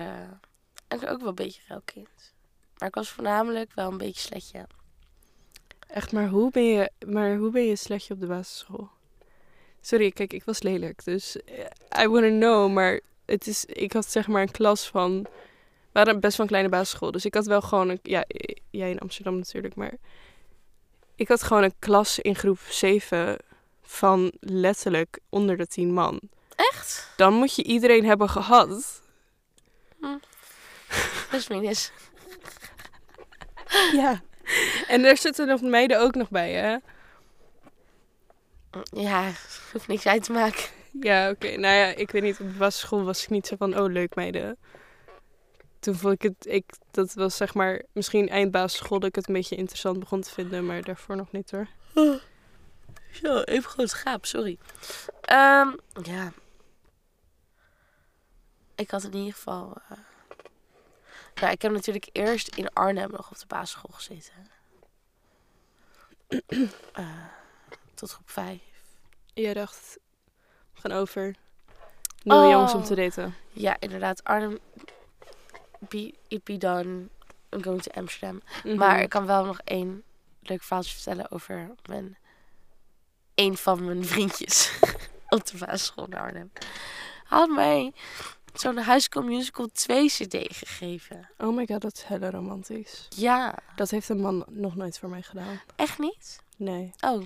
[0.87, 2.33] eigenlijk ook wel een beetje ruilkind.
[2.77, 4.67] Maar ik was voornamelijk wel een beetje sletje.
[5.87, 8.89] Echt, maar hoe ben je, maar hoe ben je sletje op de basisschool?
[9.81, 14.11] Sorry, kijk, ik was lelijk, dus eh, I wouldn't know, maar het is, ik had
[14.11, 15.29] zeg maar een klas van, we
[15.91, 18.89] waren best wel een kleine basisschool, dus ik had wel gewoon, een, ja, eh, jij
[18.89, 19.93] in Amsterdam natuurlijk, maar
[21.15, 23.37] ik had gewoon een klas in groep 7
[23.81, 26.19] van letterlijk onder de 10 man.
[26.55, 27.13] Echt?
[27.15, 29.01] Dan moet je iedereen hebben gehad.
[31.29, 31.91] Plus minus.
[33.91, 34.21] Ja.
[34.87, 36.77] En er zitten nog meiden ook nog bij, hè?
[38.91, 39.31] Ja,
[39.71, 40.63] hoeft niks uit te maken.
[40.91, 41.47] Ja, oké.
[41.47, 42.39] Nou ja, ik weet niet.
[42.39, 44.57] Op de basisschool was ik niet zo van, oh, leuk meiden.
[45.79, 49.27] Toen vond ik het, ik, dat was zeg maar, misschien eind basisschool dat ik het
[49.27, 51.67] een beetje interessant begon te vinden, maar daarvoor nog niet hoor.
[53.11, 54.57] Zo, even groot schaap, sorry.
[55.21, 55.67] Ehm,
[56.03, 56.31] ja.
[58.75, 59.77] Ik had in ieder geval...
[59.89, 59.97] eh,
[61.41, 64.33] Nou, ik heb natuurlijk eerst in Arnhem nog op de basisschool gezeten.
[66.93, 67.25] Eh,
[67.99, 68.59] tot groep 5.
[69.33, 69.97] Jij dacht,
[70.73, 71.35] we gaan over.
[72.23, 72.51] Nieuwe Oh.
[72.51, 73.35] jongens om te daten.
[73.51, 74.23] Ja, inderdaad.
[74.23, 74.59] Arnhem,
[75.79, 77.07] be, it be done.
[77.51, 78.41] I'm going to Amsterdam.
[78.63, 78.75] Mhm.
[78.77, 80.03] Maar ik kan wel nog één
[80.41, 82.17] leuk verhaaltje vertellen over mijn...
[83.35, 84.79] Een van mijn vriendjes
[85.29, 86.51] op de basisschool in Arnhem.
[87.23, 87.93] Had mij
[88.53, 91.29] zo'n High School Musical 2 cd gegeven.
[91.37, 93.07] Oh my god, dat is helle romantisch.
[93.09, 95.61] Ja, Dat heeft een man nog nooit voor mij gedaan.
[95.75, 96.39] echt niet?
[96.57, 96.91] Nee.
[96.99, 97.23] Oh.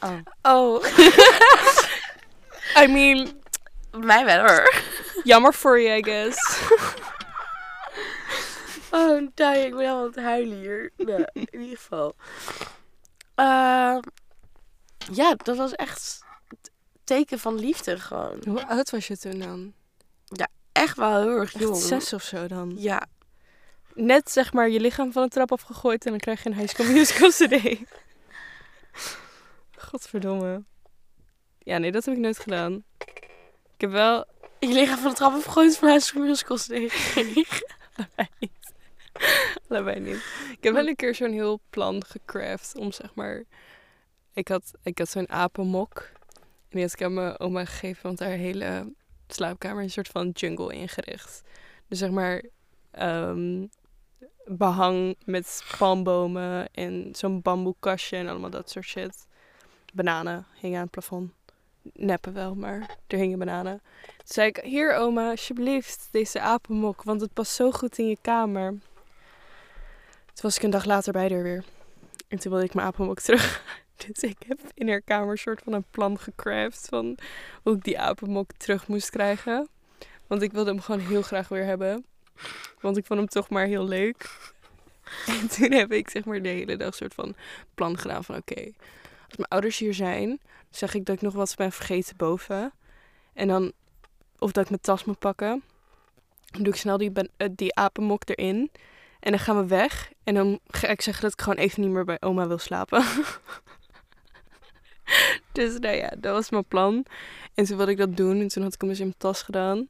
[0.00, 0.18] Oh.
[0.42, 0.84] Oh.
[2.82, 3.40] I mean,
[3.90, 4.74] Mij wel hoor.
[5.24, 6.38] jammer voor je, I guess.
[8.92, 10.90] Oh, die, ik ben helemaal aan het huilen hier.
[10.96, 12.14] Nou, in ieder geval.
[13.34, 14.00] Ehm,
[15.12, 16.24] ja, dat was echt
[17.04, 18.42] teken van liefde gewoon.
[18.48, 19.72] Hoe oud was je toen dan?
[20.72, 21.74] Echt wel heel erg jong.
[21.76, 22.72] Echt zes of zo dan?
[22.76, 23.06] Ja,
[23.94, 26.74] Net zeg maar je lichaam van de trap afgegooid en dan krijg je een High
[26.74, 27.78] School Musical CD.
[29.80, 30.64] Godverdomme.
[31.58, 32.84] Ja, nee, dat heb ik nooit gedaan.
[33.74, 34.24] Ik heb wel...
[34.58, 37.66] je lichaam van de trap afgegooid van Musical gekregen.
[37.96, 38.72] Allebei niet.
[39.68, 40.24] Allebei niet.
[40.50, 43.44] Ik heb wel een keer zo'n heel plan gecraft om zeg maar...
[44.32, 46.10] Ik had, ik had zo'n apenmok.
[46.38, 48.92] En die had ik aan mijn oma gegeven, want haar hele
[49.26, 51.42] slaapkamer is een soort van jungle ingericht.
[51.88, 52.42] Dus zeg maar...
[52.90, 53.66] ehm,
[54.44, 59.26] behang met palmbomen en zo'n bamboekastje en allemaal dat soort shit.
[59.92, 61.32] Bananen hingen aan het plafond.
[61.92, 63.80] Neppen wel, maar er hingen bananen.
[64.02, 68.18] Toen zei ik, hier oma, alsjeblieft, deze apenmok, want het past zo goed in je
[68.20, 68.70] kamer.
[68.70, 71.64] Toen was ik een dag later bij haar weer.
[72.28, 73.62] En toen wilde ik mijn apenmok terug.
[73.96, 77.18] Dus ik heb in haar kamer een soort van een plan gecraft van
[77.62, 79.68] hoe ik die apenmok terug moest krijgen.
[80.26, 82.04] Want ik wilde hem gewoon heel graag weer hebben.
[82.80, 84.30] Want ik vond hem toch maar heel leuk.
[85.26, 87.34] En toen heb ik zeg maar de hele dag een soort van
[87.74, 88.72] plan gedaan van oké,
[89.30, 90.40] als mijn ouders hier zijn,
[90.70, 92.72] zeg ik dat ik nog wat ben vergeten boven.
[93.32, 93.72] En dan,
[94.38, 95.62] of dat ik mijn tas moet pakken.
[96.50, 98.70] Dan doe ik snel die, eh, die apenmok erin.
[99.20, 100.12] En dan gaan we weg.
[100.24, 103.04] En dan ga ik zeggen dat ik gewoon even niet meer bij oma wil slapen.
[105.52, 107.04] dus nou ja, dat was mijn plan.
[107.54, 108.40] En toen wilde ik dat doen.
[108.40, 109.88] En toen had ik hem dus in mijn tas gedaan.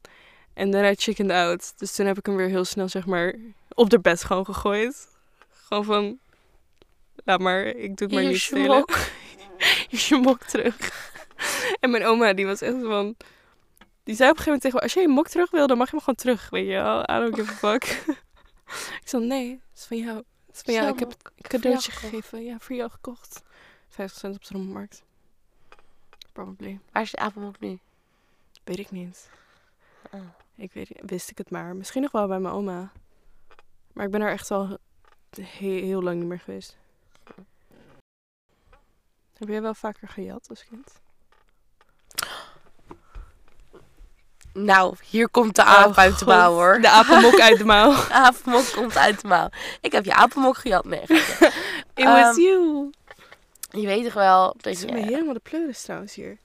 [0.54, 1.78] En daarna chickened out.
[1.78, 3.34] Dus toen heb ik hem weer heel snel, zeg maar,
[3.74, 5.08] op de bed gewoon gegooid.
[5.50, 6.18] Gewoon van,
[7.24, 8.86] laat maar, ik doe het maar niet je.
[9.90, 10.76] Is je mok terug.
[11.80, 13.16] en mijn oma, die was echt van...
[14.02, 15.76] Die zei op een gegeven moment tegen me, als jij je mok terug wil, dan
[15.78, 17.00] mag je hem gewoon terug, weet je wel.
[17.02, 17.84] I don't give a fuck.
[19.02, 20.16] ik zei, nee, het is van jou.
[20.46, 20.92] Het is van jou.
[20.92, 22.44] Ik heb een cadeautje gegeven.
[22.44, 23.42] Ja, voor jou gekocht.
[23.88, 25.02] 50 cent op de rommelmarkt.
[26.32, 26.80] Probably.
[26.92, 27.78] Waar is de apenmok nu?
[28.64, 29.30] Weet ik niet.
[30.10, 30.20] Oh.
[30.56, 31.76] Ik weet, wist ik het maar.
[31.76, 32.92] Misschien nog wel bij mijn oma.
[33.92, 34.78] Maar ik ben er echt al
[35.30, 36.76] he- heel lang niet meer geweest.
[39.40, 41.00] Heb jij wel vaker gejat als kind?
[44.52, 46.80] Nou, hier komt de Oh, aap uit de mouw hoor.
[46.80, 47.92] De apenmok uit de mouw.
[48.08, 49.48] De apenmok komt uit de mouw.
[49.80, 50.84] Ik heb je apenmok gejat.
[50.84, 51.02] Nee.
[51.94, 52.90] It was Ehm, you.
[53.70, 56.38] Je weet toch wel dat is me helemaal de pleuris trouwens hier.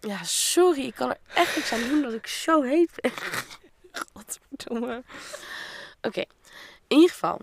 [0.00, 0.84] Ja, sorry.
[0.86, 3.10] Ik kan er echt niks aan doen dat ik zo heet ben.
[4.14, 5.02] Godverdomme.
[6.02, 6.20] Oké.
[6.86, 7.40] In ieder geval.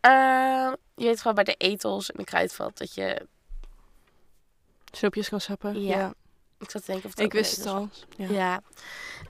[0.00, 3.26] eh, je weet gewoon bij de etels en de kruidvat dat je...
[4.90, 5.82] Snoepjes kan sappen.
[5.82, 5.98] Ja.
[5.98, 6.14] Ja.
[6.58, 7.88] Ik zat te denken of het Ik wist het al.
[8.16, 8.28] Ja.
[8.30, 8.62] Ja.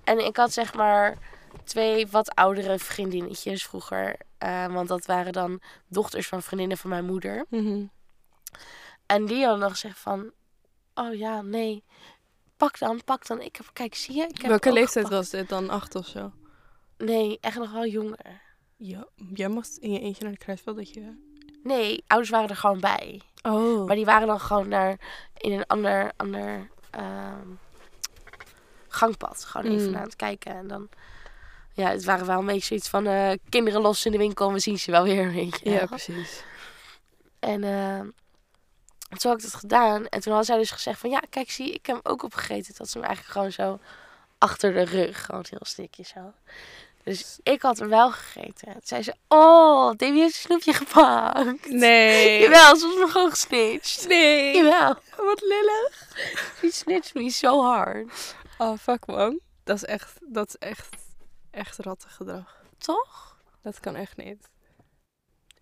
[0.04, 1.18] En ik had zeg maar
[1.64, 4.16] twee wat oudere vriendinnetjes vroeger.
[4.38, 7.44] eh, want dat waren dan dochters van vriendinnen van mijn moeder.
[7.48, 7.84] Mhm.
[9.06, 10.30] En die hadden dan gezegd van...
[10.94, 11.84] Oh ja, nee.
[12.56, 13.40] Pak dan, pak dan.
[13.40, 14.22] Ik heb, kijk, zie je?
[14.22, 15.30] Ik heb Welke leeftijd gepakt.
[15.30, 15.70] was dit dan?
[15.70, 16.32] Acht of zo?
[16.98, 18.40] Nee, echt nog wel jonger.
[18.76, 19.08] Ja.
[19.34, 21.28] Jij mocht in je eentje naar de kruidvat dat je...
[21.62, 23.20] Nee, ouders waren er gewoon bij.
[23.42, 23.86] Oh.
[23.86, 24.96] Maar die waren dan gewoon naar
[25.36, 27.46] in een ander, ander ehm,
[28.88, 29.44] gangpad.
[29.44, 29.96] Gewoon even Mm.
[29.96, 30.52] aan het kijken.
[30.54, 30.88] En dan,
[31.72, 34.52] ja, het waren wel een beetje zoiets van eh, kinderen los in de winkel en
[34.52, 36.42] we zien ze wel weer, weet je Ja, precies.
[37.38, 38.08] En ehm,
[39.18, 40.06] toen had ik dat gedaan.
[40.06, 42.74] En toen had zij dus gezegd van, ja, kijk, zie, ik heb hem ook opgegeten.
[42.76, 43.78] Dat ze hem eigenlijk gewoon zo
[44.38, 46.32] achter de rug, gewoon heel stukje zo.
[47.04, 48.72] Dus ik had hem wel gegeten.
[48.72, 51.68] Toen zei ze, oh, Davy heeft een snoepje gepakt.
[51.68, 52.40] Nee.
[52.42, 54.08] Jawel, ze was me gewoon gesnitcht.
[54.08, 54.56] Nee.
[54.56, 54.94] Jawel.
[55.16, 56.08] Wat lillig.
[56.60, 58.34] Die snitcht me zo hard.
[58.58, 59.40] Oh, fuck man.
[59.64, 60.88] Dat is echt, dat is echt,
[61.50, 62.62] echt rattengedrag.
[62.78, 63.36] Toch?
[63.62, 64.48] Dat kan echt niet.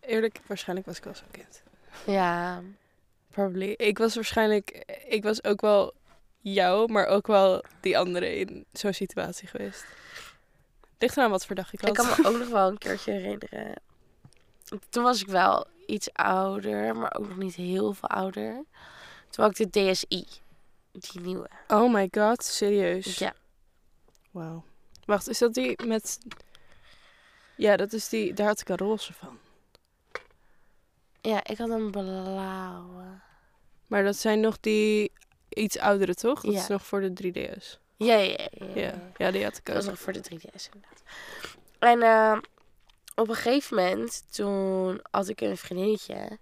[0.01, 1.63] Eerlijk, waarschijnlijk was ik wel zo'n kind.
[2.07, 2.63] Ja.
[3.31, 3.71] Probably.
[3.77, 4.71] Ik was waarschijnlijk,
[5.09, 5.95] ik was ook wel
[6.41, 9.85] jou, maar ook wel die andere in zo'n situatie geweest.
[10.99, 11.89] Ligt eraan wat voor dag ik had.
[11.89, 13.75] Ik kan me ook nog wel een keertje herinneren.
[14.89, 18.65] Toen was ik wel iets ouder, maar ook nog niet heel veel ouder.
[19.31, 20.27] Toen had ik de DSI.
[20.93, 21.49] Die nieuwe.
[21.69, 23.19] Oh my god, serieus?
[23.19, 23.35] Ja.
[24.31, 24.65] Wauw.
[25.05, 26.19] Wacht, is dat die met...
[27.57, 29.39] Ja, dat is die, daar had ik een roze van.
[31.21, 33.05] Ja, ik had een blauwe.
[33.87, 35.13] Maar dat zijn nog die
[35.49, 36.41] iets oudere, toch?
[36.41, 36.61] Dat Ja.
[36.61, 37.79] is nog voor de 3DS.
[37.99, 38.67] Ja, ja, ja.
[38.75, 39.91] ja, Ja, die had ik Dat was ook.
[39.91, 41.03] nog voor de 3DS inderdaad.
[41.79, 42.39] En eh,
[43.15, 46.39] op een gegeven moment, toen had ik een vriendinnetje.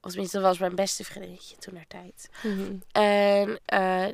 [0.00, 2.28] Of tenminste, dat was mijn beste vriendinnetje toen naar tijd.
[2.42, 2.76] Mhm.
[2.92, 4.06] En eh,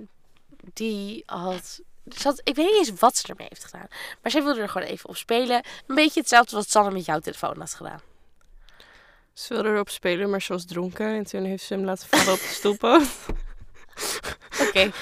[0.72, 1.80] die had.
[2.04, 3.86] Zat, ik weet niet eens wat ze ermee heeft gedaan.
[4.22, 5.64] Maar zij wilde er gewoon even op spelen.
[5.86, 8.00] Een beetje hetzelfde wat Sanne met jouw telefoon had gedaan.
[9.32, 11.06] Ze wilde erop spelen, maar ze was dronken.
[11.06, 13.02] En toen heeft ze hem laten vallen op de stoepen.
[14.60, 14.92] Oké.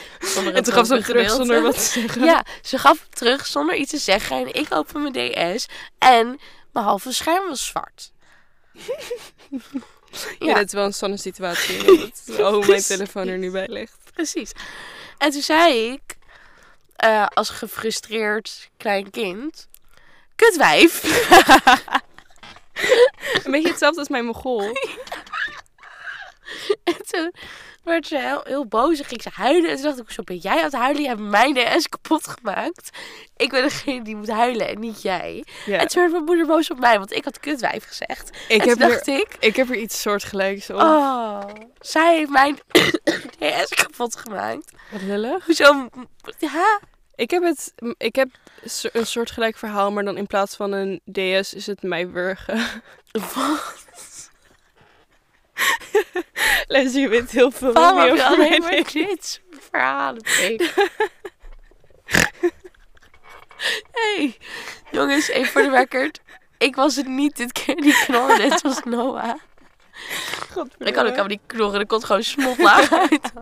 [0.54, 2.24] en toen gaf ze hem terug zonder wat te zeggen.
[2.24, 4.36] Ja, ze gaf hem terug zonder iets te zeggen.
[4.36, 5.12] En ik open mijn
[5.56, 5.66] DS.
[5.98, 6.40] En
[6.72, 8.12] mijn halve scherm was zwart.
[10.38, 10.54] Ja, ja.
[10.54, 11.84] dit is wel een spannende situatie.
[12.36, 13.98] hoe mijn telefoon er nu bij ligt.
[14.14, 14.52] Precies.
[15.18, 16.16] En toen zei ik,
[16.96, 19.68] eh, als gefrustreerd klein kind,
[20.36, 21.02] kutwijf.
[23.44, 24.60] Een beetje hetzelfde als mijn mogol.
[26.84, 27.32] en toen
[27.88, 29.70] werd ze heel, heel boos en ging ze huilen.
[29.70, 31.02] En toen dacht ik, zo ben jij aan het huilen?
[31.02, 32.90] Je hebt mijn DS kapot gemaakt.
[33.36, 35.44] Ik ben degene die moet huilen en niet jij.
[35.66, 35.78] Ja.
[35.78, 38.28] En toen werd mijn moeder boos op mij, want ik had kutwijf gezegd.
[38.48, 40.80] Ik en heb, hier, dacht ik, ik heb er iets soortgelijks op.
[40.80, 41.44] oh,
[41.80, 42.58] zij heeft mijn
[43.38, 44.72] DS kapot gemaakt.
[44.90, 45.44] Wat lullig.
[45.44, 45.88] Hoezo?
[46.38, 46.80] Ja,
[47.14, 48.28] Ik heb, het, ik heb
[48.92, 52.82] een soortgelijk verhaal, maar dan in plaats van een DS is het mij wurgen.
[53.34, 53.86] wat?
[56.66, 58.92] Les, je weet heel veel Waarom meer heb je alleen maar ik.
[58.92, 59.40] dit
[59.70, 60.22] verhalen
[63.92, 64.36] hey,
[64.90, 66.20] jongens, even voor de record.
[66.58, 68.42] Ik was het niet dit keer die knorde.
[68.42, 69.34] Het was Noah.
[70.78, 71.80] Ik kan ook helemaal niet knorren.
[71.80, 73.32] Er komt gewoon snotlaag uit.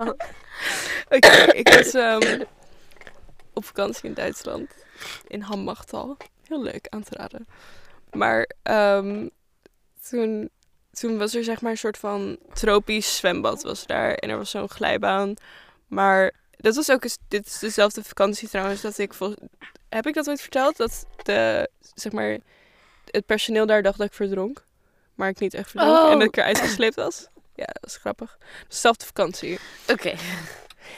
[1.09, 2.43] Oké, ik was ehm,
[3.53, 4.71] op vakantie in Duitsland.
[5.29, 6.17] In Hammachtal.
[6.49, 7.47] Heel leuk, aan te raden.
[8.13, 9.29] Maar ehm,
[10.09, 10.51] toen,
[11.01, 14.15] toen was er zeg maar een soort van tropisch zwembad was daar.
[14.15, 15.35] En er was zo'n glijbaan.
[15.87, 19.35] Maar dat was ook eens, dit is dezelfde vakantie trouwens, dat ik vol,
[19.89, 20.77] heb ik dat ooit verteld?
[20.77, 22.39] Dat de, zeg maar,
[23.11, 24.65] het personeel daar dacht dat ik verdronk.
[25.15, 25.99] Maar ik niet echt verdronk.
[25.99, 26.11] Oh.
[26.11, 27.27] En dat ik eruit gesleept was.
[27.55, 28.39] Ja, dat was grappig.
[28.69, 29.59] Dezelfde vakantie.
[29.93, 30.15] Oké.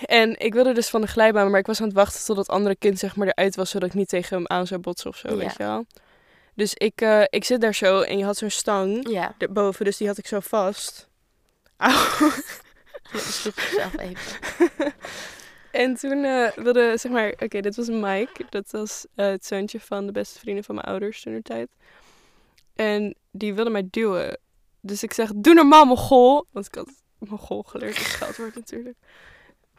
[0.05, 2.49] En ik wilde dus van de glijbaan, maar ik was aan het wachten tot dat
[2.49, 5.16] andere kind zeg maar eruit was, zodat ik niet tegen hem aan zou botsen of
[5.16, 5.36] zo, Ja.
[5.36, 5.86] weet je wel.
[6.59, 9.34] Dus ik, eh, ik zit daar zo en je had zo'n stang Ja.
[9.38, 11.09] erboven, dus die had ik zo vast.
[11.76, 11.92] Auw.
[13.12, 14.38] Je sloeg jezelf even.
[15.70, 18.44] En toen eh, wilde, zeg maar, oké, dit was Mike.
[18.50, 21.68] Dat was eh, het zoontje van de beste vrienden van mijn ouders toen de tijd.
[22.74, 24.38] En die wilde mij duwen.
[24.80, 26.46] Dus ik zeg, doe normaal, mogol.
[26.50, 28.96] Want ik had mogol geleerd dat geld wordt natuurlijk.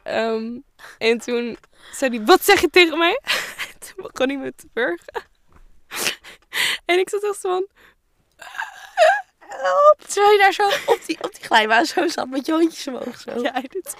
[0.03, 0.57] Ehm,
[0.97, 1.57] en toen
[1.91, 3.19] zei hij, wat zeg je tegen mij?
[3.73, 5.27] En toen begon hij me te burgen.
[6.85, 7.67] En ik zat echt zo van...
[9.39, 10.01] help.
[10.07, 13.19] Terwijl je daar zo op die, op die glijbaan zo zat met je hondjes omhoog.
[13.19, 13.41] Zo.
[13.41, 13.95] Ja, hij doet,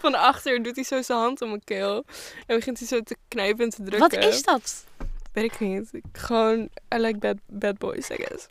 [0.00, 2.04] van achter doet hij zo zijn hand om mijn keel.
[2.46, 4.20] En begint hij zo te knijpen en te drukken.
[4.20, 4.84] Wat is dat?
[5.32, 5.88] Weet ik niet.
[5.92, 8.46] Ik- Gewoon, I like bad, bad boys, I guess.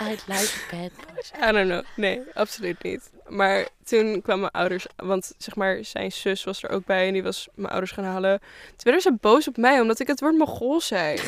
[0.00, 1.32] I like bad boys.
[1.48, 1.82] I don't know.
[1.96, 3.10] Nee, absoluut niet.
[3.28, 7.12] Maar toen kwamen mijn ouders, want zeg maar zijn zus was er ook bij en
[7.12, 8.38] die was mijn ouders gaan halen.
[8.38, 11.20] Toen werden ze boos op mij omdat ik het woord Mongool zei.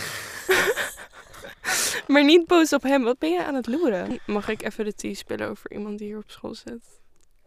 [2.12, 3.02] maar niet boos op hem.
[3.02, 4.18] Wat ben je aan het loeren?
[4.26, 7.00] Mag ik even de tea spillen over iemand die hier op school zit?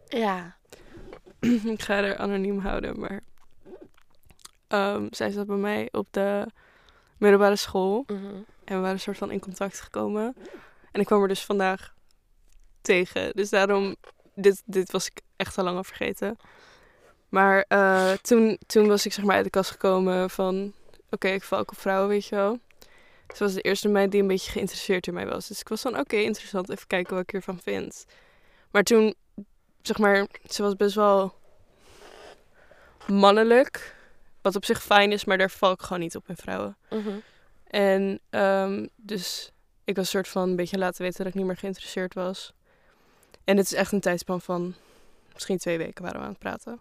[0.08, 0.56] Ja.
[1.74, 3.20] ik ga haar anoniem houden, maar
[4.68, 6.46] ehm, zij zat bij mij op de
[7.18, 8.04] middelbare school.
[8.06, 8.34] Mhm.
[8.66, 10.36] En we waren een soort van in contact gekomen.
[10.92, 11.94] En ik kwam er dus vandaag
[12.82, 13.32] tegen.
[13.34, 13.96] Dus daarom,
[14.34, 16.36] dit, dit was ik echt al lang al vergeten.
[17.28, 20.72] Maar eh, toen, toen was ik zeg maar uit de kast gekomen van...
[21.10, 22.58] Oké, ik val ook op vrouwen, weet je wel.
[23.34, 25.48] Ze was de eerste meid die een beetje geïnteresseerd in mij was.
[25.48, 26.70] Dus ik was van, oké, interessant.
[26.70, 28.06] Even kijken wat ik ervan vind.
[28.70, 29.14] Maar toen,
[29.82, 31.34] zeg maar, ze was best wel
[33.06, 33.94] mannelijk.
[34.42, 36.76] Wat op zich fijn is, maar daar val ik gewoon niet op in vrouwen.
[36.90, 37.18] Mhm.
[37.66, 39.52] En ehm, dus
[39.84, 42.52] ik was soort van een beetje laten weten dat ik niet meer geïnteresseerd was.
[43.44, 44.74] En het is echt een tijdspan van
[45.32, 46.80] misschien twee weken waren we aan het praten.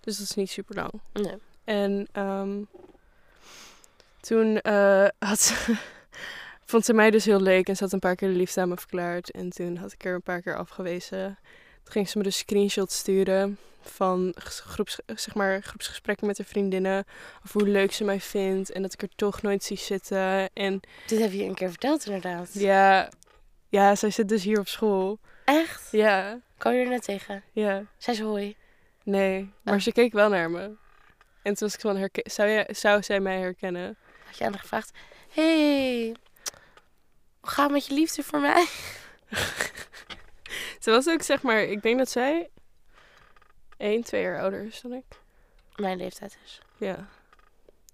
[0.00, 0.92] Dus dat is niet super lang.
[1.12, 1.36] Nee.
[1.64, 2.62] En ehm,
[4.20, 5.76] toen eh, had ze,
[6.70, 8.68] vond ze mij dus heel leuk en ze had een paar keer de liefde aan
[8.68, 9.30] me verklaard.
[9.30, 11.38] En toen had ik er een paar keer afgewezen.
[11.82, 13.58] Toen ging ze me dus screenshots sturen
[13.88, 17.04] van groeps, zeg maar, groepsgesprekken met haar vriendinnen.
[17.44, 20.52] Of hoe leuk ze mij vindt en dat ik er toch nooit zie zitten.
[20.52, 22.48] En Dit heb je een keer verteld inderdaad.
[22.52, 23.10] ja,
[23.68, 25.18] ja zij zit dus hier op school.
[25.44, 25.88] Echt?
[25.90, 27.42] Ja, Kan je er net tegen?
[27.52, 27.84] ja.
[27.98, 28.56] Zij ze hoi.
[29.02, 29.80] Nee, maar Oh.
[29.80, 30.62] ze keek wel naar me.
[31.42, 33.96] En toen was ik van, herken- zou, jij, zou zij mij herkennen?
[34.26, 34.90] Had je aan haar gevraagd.
[35.30, 36.14] hey,
[37.40, 38.66] hoe gaat het met je liefde voor mij?
[40.80, 42.48] Ze was ook, zeg maar, ik denk dat zij
[43.76, 45.04] één, twee jaar ouder is dan ik.
[45.76, 46.60] Mijn leeftijd is.
[46.76, 47.08] Ja,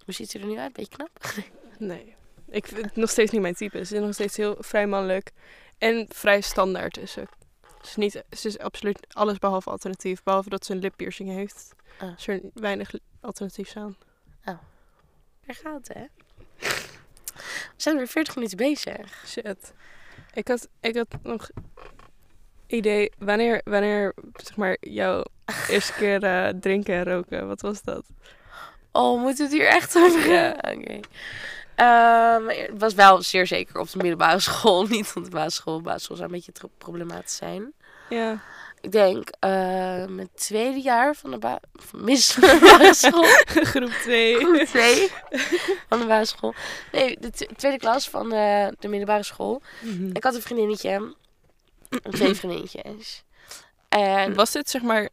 [0.05, 0.72] Hoe ziet u er nu uit?
[0.72, 1.35] Beetje knap?
[1.78, 2.14] nee.
[2.49, 3.85] Ik vind het nog steeds niet mijn type.
[3.85, 5.30] Ze is nog steeds heel vrij mannelijk.
[5.78, 7.26] En vrij standaard is ze.
[7.62, 10.22] Ze is, niet, ze is absoluut alles behalve alternatief.
[10.22, 11.74] Behalve dat ze een lippiercing heeft.
[11.99, 12.12] Ah.
[12.16, 13.97] Is er weinig alternatiefs aan.
[15.47, 16.05] Daar gaat het, hè?
[17.76, 19.24] We zijn weer 40 minuten bezig.
[19.26, 19.72] Shit.
[20.35, 21.51] Ik had, ik had nog
[22.73, 25.25] idee, wanneer, wanneer zeg maar, jouw
[25.68, 28.05] eerste keer eh, drinken en roken, wat was dat?
[28.93, 30.51] Oh, moeten we het hier echt over Ja.
[30.51, 31.01] Oké.
[31.75, 34.87] Ehm, het was wel zeer zeker op de middelbare school.
[34.87, 35.77] Niet op de basisschool.
[35.77, 37.73] De basisschool zou een beetje problematisch zijn.
[38.09, 38.43] Ja.
[38.81, 39.51] Ik denk eh
[40.07, 43.25] mijn tweede jaar van de ba van middelbare school.
[43.45, 44.37] Groep 2.
[44.37, 45.11] Groep twee
[45.89, 46.55] van de basisschool.
[46.93, 49.62] Nee, de tweede klas van de, de middelbare school.
[50.12, 51.14] Ik had een vriendinnetje.
[52.11, 53.24] Twee vriendinnetjes.
[53.88, 55.09] En Was dit zeg maar,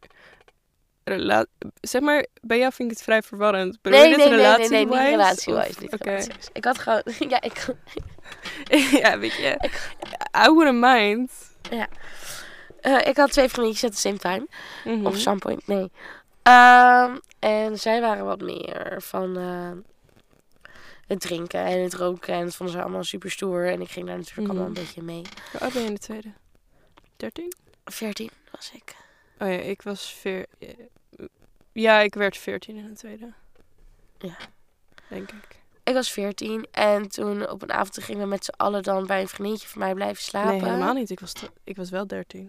[1.04, 1.46] rela-
[1.80, 3.78] zeg maar, bij jou vind ik het vrij verwarrend.
[3.82, 6.04] Bedoel Nee, nee, nee, nee, nee, niet relatie-wise, Niet Oké.
[6.04, 6.48] relatie-wise.
[6.52, 7.02] Ik had gewoon...
[7.28, 7.66] Ja, ik...
[9.02, 9.70] ja, weet je.
[10.46, 11.32] I wouldn't mind.
[12.80, 14.46] eh, ik had twee vriendinnetjes at the same time.
[14.96, 15.06] Mhm.
[15.06, 15.90] Of some point, nee.
[16.42, 19.70] Ehm, en zij waren wat meer van eh,
[21.06, 22.34] het drinken en het roken.
[22.34, 23.68] En dat vonden ze allemaal super stoer.
[23.68, 24.50] En ik ging daar natuurlijk Mhm.
[24.50, 25.22] allemaal een beetje mee.
[25.52, 26.28] Hoe oud ben je in de tweede?
[27.20, 27.52] 13?
[27.84, 28.96] 14 was ik.
[29.38, 30.46] Oh ja, ik was veer...
[31.72, 33.32] Ja, ik werd 14 in de tweede.
[34.18, 34.36] Ja.
[35.08, 35.58] Denk ik.
[35.84, 39.20] Ik was 14 en toen op een avond gingen we met z'n allen dan bij
[39.20, 40.50] een vriendinnetje van mij blijven slapen.
[40.50, 41.10] Nee, helemaal niet.
[41.10, 41.32] Ik was,
[41.64, 42.48] ik was wel 13.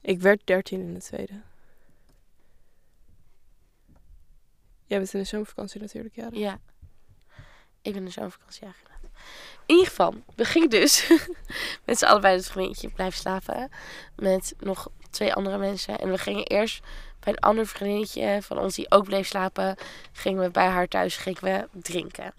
[0.00, 1.40] Ik werd 13 in de tweede.
[4.86, 6.28] Jij bent in de zomervakantie natuurlijk, ja.
[6.32, 6.60] Ja.
[7.82, 8.74] Ik ben in de zomervakantie ja.
[9.68, 11.10] In ieder geval, we gingen dus
[11.86, 13.70] met z'n allen bij het vriendinnetje blijven slapen.
[14.16, 15.98] Met nog twee andere mensen.
[15.98, 16.82] En we gingen eerst
[17.20, 19.76] bij een ander vriendinnetje van ons die ook bleef slapen.
[20.12, 22.34] Gingen we bij haar thuis gingen we drinken.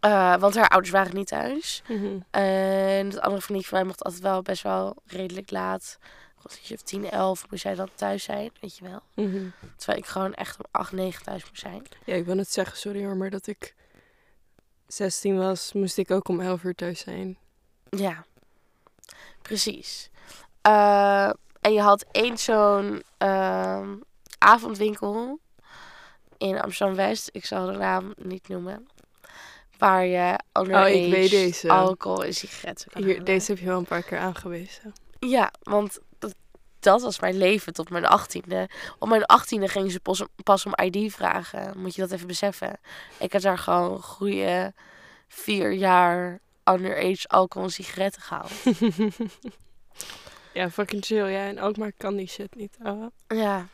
[0.00, 1.82] Eh, want haar ouders waren niet thuis.
[1.88, 2.18] Mhm.
[2.30, 5.98] En het andere vriendje van mij mocht altijd wel best wel redelijk laat.
[6.36, 9.00] Rond of 10, 11 moest zij dan thuis zijn, weet je wel.
[9.14, 9.44] Mhm.
[9.76, 11.82] Terwijl ik gewoon echt om 8, 9 thuis moest zijn.
[12.04, 13.74] Ja, ik wil net zeggen, sorry hoor, maar dat ik
[14.86, 17.38] 16 was, moest ik ook om 11 uur thuis zijn.
[17.90, 18.24] Ja,
[19.42, 20.10] precies.
[20.60, 21.30] Eh,
[21.60, 23.94] en je had één zo'n ehm,
[24.38, 25.38] avondwinkel
[26.38, 27.28] in Amsterdam-West.
[27.32, 28.88] Ik zal de naam niet noemen.
[29.78, 31.68] Waar je Oh, ik weet deze.
[31.70, 33.24] alcohol en sigaretten kan Hier, halen.
[33.24, 34.92] deze heb je wel een paar keer aangewezen.
[35.18, 35.98] Ja, want
[36.86, 38.68] dat, was mijn leven tot mijn achttiende.
[38.98, 41.78] Op mijn achttiende gingen ze pas, pas om ID vragen.
[41.78, 42.78] Moet je dat even beseffen.
[43.18, 44.72] Ik had daar gewoon goede
[45.28, 48.52] vier jaar underage alcohol en sigaretten gehaald.
[50.58, 51.30] ja, fucking chill.
[51.30, 52.76] Ja, en ook maar kan die shit niet.
[52.82, 53.06] Oh.
[53.28, 53.66] Ja.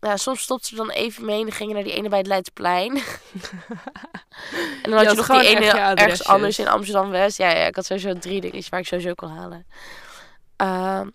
[0.00, 2.26] Ja, soms stopte ze dan even mee en dan gingen naar die ene bij het
[2.26, 2.96] Leidsplein.
[4.82, 7.38] en dan had Je nog die ene ergens anders in Amsterdam-West.
[7.38, 9.66] Ja, ja, ik had sowieso drie dingetjes waar ik sowieso kon halen.
[10.56, 11.08] Ehm,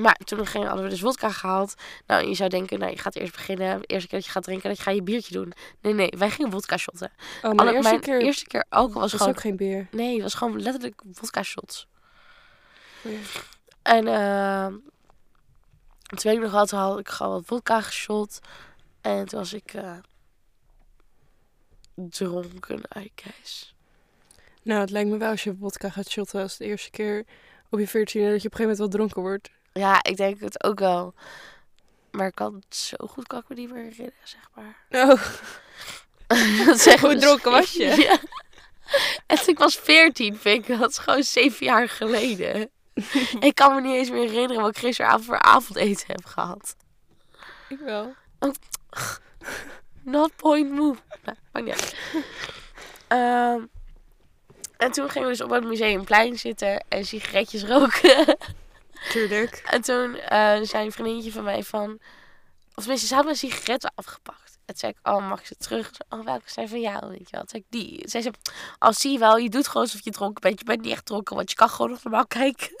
[0.00, 1.74] maar toen gingen, hadden we dus vodka gehaald.
[2.06, 3.80] Nou, je zou denken, nou, je gaat eerst beginnen.
[3.80, 5.52] De eerste keer dat je gaat drinken, dat je ga je biertje doen.
[5.80, 7.12] Nee, nee, wij gingen vodka shotten.
[7.42, 9.34] Oh, Alle- eerste mijn keer eerste keer alcohol was was gewoon...
[9.34, 9.88] ook geen bier.
[9.90, 11.88] Nee, het was gewoon letterlijk vodka shots.
[13.02, 13.18] Ja.
[13.82, 14.74] En ehm
[16.16, 18.38] toen weet ik nog wel, toen had ik gewoon wat vodka geshot.
[19.00, 19.96] En toen was ik eh,
[21.94, 23.74] dronken, I guess.
[24.62, 27.24] Nou, het lijkt me wel als je vodka gaat shotten als de eerste keer
[27.70, 29.50] op je 14 dat je op een gegeven moment wel dronken wordt.
[29.80, 31.14] Ja, ik denk het ook wel.
[32.10, 34.76] Maar ik kan het zo goed kan ik me niet meer herinneren, zeg maar.
[36.32, 37.84] Oh, Dat zeggen Hoe dronken was je?
[38.08, 38.18] Ja.
[39.26, 40.78] En ik was 14, vind ik.
[40.78, 42.70] Dat is gewoon zeven jaar geleden.
[43.48, 46.76] ik kan me niet eens meer herinneren wat ik gisteravond voor avondeten heb gehad.
[47.68, 48.14] ik wel.
[50.02, 51.00] Not point move.
[51.24, 51.96] Maakt niet uit.
[53.08, 53.60] Ehm,
[54.76, 58.36] en toen gingen we dus op het museumplein zitten en sigaretjes roken.
[59.08, 59.62] Tuurlijk.
[59.74, 61.98] en toen eh, zei een vriendinnetje van mij van...
[62.74, 64.50] Of tenminste, ze had mijn sigaretten afgepakt.
[64.70, 65.90] En toen zei ik, oh, mag ik ze terug?
[66.08, 67.08] Oh, welke zijn van jou?
[67.08, 67.40] Weet je wel.
[67.40, 67.98] Toen zei ik, die.
[67.98, 68.30] Toen zei ze,
[68.78, 70.58] oh, zie je wel, je doet gewoon alsof je dronken bent.
[70.58, 72.70] Je bent niet echt dronken, want je kan gewoon nog normaal kijken.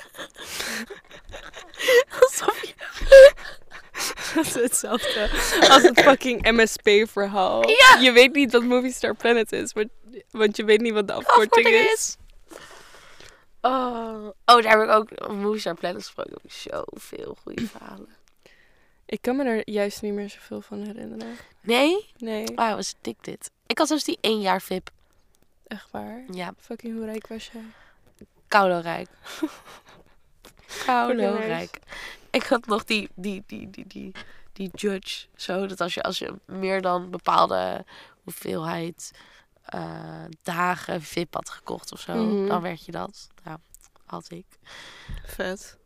[2.20, 2.74] alsof je...
[4.34, 5.30] Dat is hetzelfde
[5.68, 7.68] als het fucking MSP-verhaal.
[7.68, 7.96] Ja.
[8.00, 9.88] Je weet niet wat Movie Star Planet is, want,
[10.30, 12.16] want je weet niet wat de afkorting afkorting is.
[13.60, 14.26] Oh.
[14.44, 16.32] oh, daar heb ik ook Movies Are Planet gesproken.
[16.32, 18.08] Heb ik zoveel goede verhalen.
[19.06, 21.36] Ik kan me er juist niet meer zoveel van herinneren.
[21.60, 22.10] Nee?
[22.18, 23.50] Nee, Wauw, was dik dit.
[23.66, 24.90] Ik had zelfs die één jaar VIP.
[25.66, 26.24] echt waar.
[26.30, 27.64] Ja, Fucking hoe rijk was jij?
[28.48, 29.08] Koudorijk.
[30.86, 31.30] Koudorijk.
[31.30, 31.78] Koudorijk.
[32.30, 34.12] Ik had nog die, die, die, die, die,
[34.52, 35.26] die judge.
[35.36, 37.84] Zo, dat als je, als je meer dan bepaalde
[38.22, 39.10] hoeveelheid
[39.64, 42.46] eh, dagen VIP had gekocht of zo, Mhm.
[42.46, 43.28] dan werd je dat.
[43.44, 43.58] Nou,
[44.06, 44.46] had ik.
[45.26, 45.78] Vet.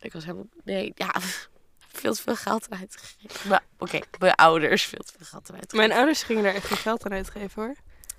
[0.00, 0.46] Ik was helemaal...
[0.64, 1.14] Nee, ja,
[2.00, 3.48] veel te veel geld aan uitgegeven.
[3.48, 5.76] Maar oké, mijn ouders veel te veel geld aan uitgegeven.
[5.88, 7.74] Mijn ouders gingen daar echt geen geld aan uitgeven hoor.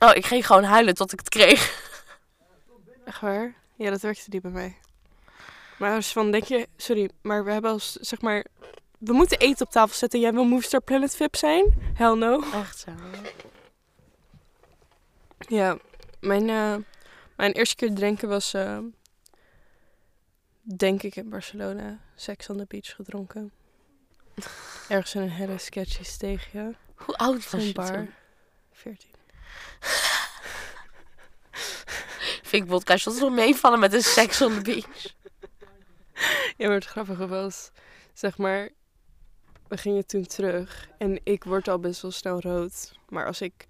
[0.10, 1.88] Oh, ik ging gewoon huilen tot ik het kreeg.
[3.06, 3.56] Echt waar?
[3.76, 4.78] Ja, dat werkte niet bij mij.
[5.78, 6.68] Maar ouders van, denk je...
[6.78, 8.46] Sorry, maar we hebben als, zeg maar...
[8.98, 10.20] We moeten eten op tafel zetten.
[10.20, 11.92] Jij wil Movie Star Planet VIP zijn?
[11.94, 12.44] Hell no.
[12.54, 12.92] Echt zo.
[15.48, 15.78] Ja,
[16.20, 16.76] mijn, eh,
[17.36, 18.80] mijn eerste keer drinken was, eh,
[20.62, 22.00] denk ik, in Barcelona.
[22.16, 23.52] Sex on the beach gedronken.
[24.90, 26.76] Ergens in een hele sketchy steegje.
[26.96, 27.94] Hoe oud was je bar.
[27.94, 28.14] toen?
[28.72, 29.10] 14.
[32.50, 35.16] Vind ik vodka shots nog meevallen met een sex on the beach.
[36.58, 37.72] Ja, maar het grappige was,
[38.14, 38.70] zeg maar,
[39.68, 42.94] we gingen toen terug en ik word al best wel snel rood.
[43.10, 43.68] Maar als ik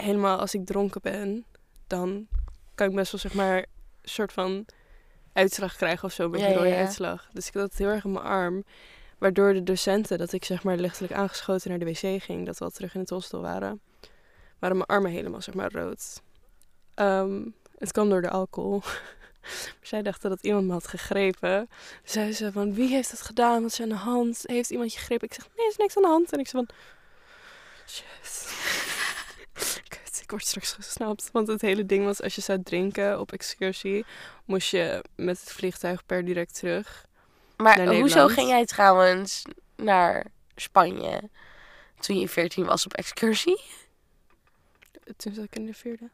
[0.00, 1.44] helemaal, als ik dronken ben,
[1.86, 2.26] dan
[2.74, 3.66] kan ik best wel, zeg maar, een
[4.02, 4.66] soort van
[5.32, 6.76] uitslag krijgen of zo, een beetje Ja, rode ja.
[6.76, 7.28] uitslag.
[7.32, 8.64] Dus ik had het heel erg in mijn arm,
[9.18, 12.64] waardoor de docenten, dat ik zeg maar lichtelijk aangeschoten naar de wc ging, dat we
[12.64, 13.80] al terug in het hostel waren,
[14.58, 16.22] waren mijn armen helemaal, zeg maar, rood.
[16.94, 17.42] Ehm,
[17.78, 18.82] het kwam door de alcohol.
[19.46, 21.68] Maar zij dachten dat iemand me had gegrepen.
[22.02, 23.62] Dus zei ze van, wie heeft het gedaan?
[23.62, 24.42] Wat is aan de hand?
[24.42, 25.28] Heeft iemand je gegrepen?
[25.28, 26.32] Ik zeg, nee, er is niks aan de hand.
[26.32, 26.76] En ik zei van,
[27.86, 28.54] shit.
[30.26, 31.28] Ik word straks gesnapt.
[31.32, 34.04] Want het hele ding was, als je zou drinken op excursie,
[34.44, 37.06] moest je met het vliegtuig per direct terug.
[37.56, 39.42] Maar hoezo ging jij trouwens
[39.76, 41.30] naar Spanje
[42.00, 43.60] toen je 14 was op excursie?
[45.16, 46.10] Toen zat ik in de vierde.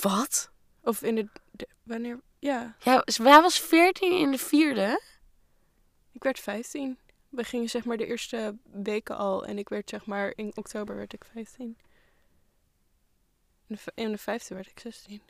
[0.00, 0.50] Wat?
[0.80, 2.20] Of in de, de- wanneer?
[2.38, 5.02] Ja, Ja, wij was 14 in de vierde.
[6.12, 6.98] ik werd 15.
[7.28, 9.44] We gingen zeg maar de eerste weken al.
[9.46, 11.76] En ik werd zeg maar, in oktober werd ik 15.
[13.72, 15.22] In de, in de vijfde werd ik 16.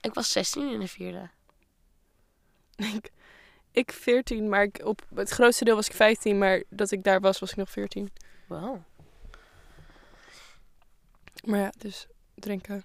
[0.00, 1.30] Ik was 16 in de vierde.
[2.76, 3.10] Ik,
[3.70, 7.20] ik 14, maar ik, op het grootste deel was ik 15, maar dat ik daar
[7.20, 8.12] was, was ik nog 14.
[8.46, 8.82] Wow.
[11.44, 12.84] Maar ja, dus drinken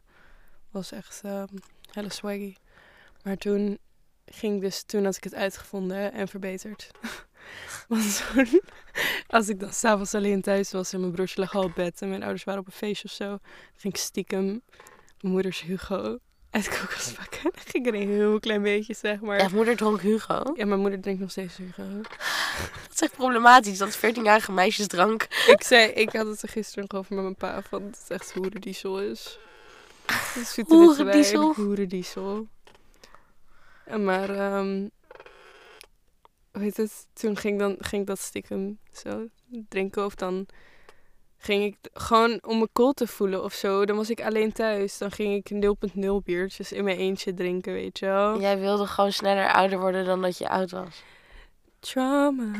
[0.70, 1.56] was echt ehm
[1.92, 2.56] hele swaggy.
[3.24, 3.80] Maar toen
[4.26, 6.92] ging dus, toen had ik het uitgevonden en verbeterd.
[7.88, 8.62] Want toen,
[9.28, 12.10] als ik dan s'avonds alleen thuis was en mijn broertje lag al op bed en
[12.10, 13.38] mijn ouders waren op een feestje of zo,
[13.76, 14.62] ging ik stiekem
[15.22, 16.18] mijn moeders Hugo
[16.56, 17.42] uit de koelkast pakken.
[17.44, 19.40] Dan ging er een heel klein beetje, zeg maar.
[19.40, 20.42] Ja, moeder dronk Hugo.
[20.56, 21.84] Ja, mijn moeder drinkt nog steeds Hugo.
[22.84, 25.28] Dat is echt problematisch, dat 14-jarige meisjes drank.
[25.48, 28.10] ik zei, ik had het er gisteren nog over met mijn pa, van het is
[28.10, 29.40] echt hoe de diesel is.
[30.68, 31.54] Hoerendiesel.
[31.54, 32.48] Hoerendiesel.
[33.86, 34.88] En Maar, ehm
[36.56, 37.08] hoe heet het?
[37.14, 39.28] Toen ging, dan, ging ik dat stiekem zo
[39.70, 40.06] drinken.
[40.06, 40.46] Of dan
[41.38, 43.86] ging ik gewoon om me cool te voelen of zo.
[43.86, 44.98] Dan was ik alleen thuis.
[44.98, 48.40] Dan ging ik 0.0 biertjes in mijn eentje drinken, weet je wel.
[48.42, 51.04] Jij wilde gewoon sneller ouder worden dan dat je oud was.
[51.80, 52.52] Trauma.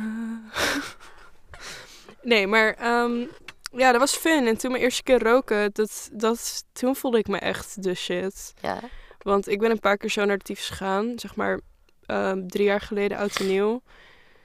[2.22, 3.26] nee, maar ehm,
[3.72, 4.48] ja, dat was fun.
[4.48, 8.54] En toen mijn eerste keer roken, dat, dat, toen voelde ik me echt de shit.
[8.62, 8.80] Ja.
[9.18, 11.20] Want ik ben een paar keer zo naar de tyfus gegaan.
[11.20, 11.60] Zeg maar
[12.06, 13.82] ehm, drie jaar geleden, oud en nieuw.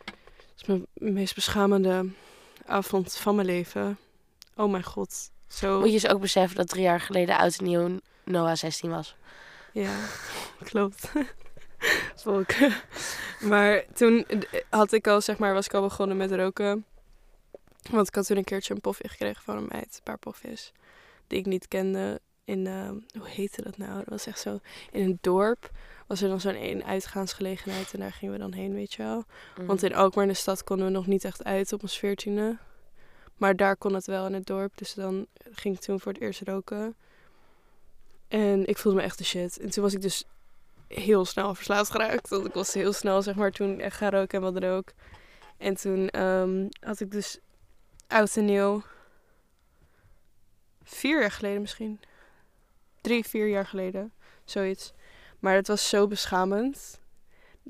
[0.05, 2.09] Dat is mijn meest beschamende
[2.67, 3.99] avond van mijn leven.
[4.57, 5.31] Oh mijn god.
[5.49, 5.79] Zo.
[5.79, 9.17] Moet je dus ook beseffen dat drie jaar geleden oud en nieuw Noah 16 was.
[9.73, 9.97] Ja,
[10.71, 11.13] klopt.
[12.23, 12.51] Volk.
[13.41, 14.27] Maar toen
[14.71, 16.85] had ik al, zeg maar, was ik al begonnen met roken.
[17.91, 19.95] Want ik had toen een keertje een pofje gekregen van een meid.
[19.97, 20.73] Een paar pofjes.
[21.27, 22.21] Die ik niet kende.
[22.51, 23.95] In, ehm, hoe heette dat nou?
[23.95, 24.61] Dat was echt zo...
[24.91, 25.71] In een dorp
[26.07, 27.93] was er dan zo'n een uitgaansgelegenheid.
[27.93, 29.25] En daar gingen we dan heen, weet je wel.
[29.59, 29.67] Mm.
[29.67, 32.59] Want in Alkmaar in de stad konden we nog niet echt uit op ons veertiende.
[33.37, 34.79] Maar daar kon het wel in het dorp.
[34.79, 36.97] Dus dan ging ik toen voor het eerst roken.
[38.29, 39.59] En ik voelde me echt de shit.
[39.59, 40.25] En toen was ik dus
[40.89, 42.29] heel snel verslaafd geraakt.
[42.29, 44.93] Want ik was heel snel, zeg maar, toen echt gaan roken en wat dan ook.
[45.57, 47.39] En toen ehm, had ik dus
[48.07, 48.83] oud en nieuw...
[50.83, 52.01] Vier jaar geleden misschien.
[53.01, 54.13] Drie, vier jaar geleden.
[54.45, 54.93] Zoiets.
[55.39, 57.01] Maar het was zo beschamend.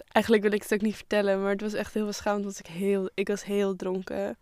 [0.08, 2.44] Eigenlijk wil ik het ook niet vertellen, maar het was echt heel beschamend.
[2.44, 4.38] Want ik, heel, ik was heel dronken.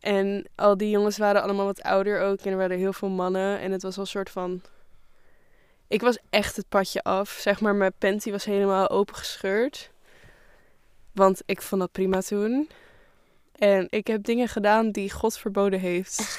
[0.00, 2.40] En al die jongens waren allemaal wat ouder ook.
[2.40, 3.58] En er waren heel veel mannen.
[3.58, 4.62] En het was al een soort van...
[5.88, 7.30] Ik was echt het padje af.
[7.30, 9.90] Zeg maar, mijn panty was helemaal opengescheurd.
[11.12, 12.68] Want ik vond dat prima toen.
[13.52, 16.38] En ik heb dingen gedaan die God verboden heeft.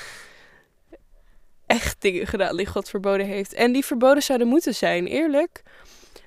[1.72, 3.54] Echt dingen gedaan die God verboden heeft.
[3.54, 5.62] En die verboden zouden moeten zijn, eerlijk.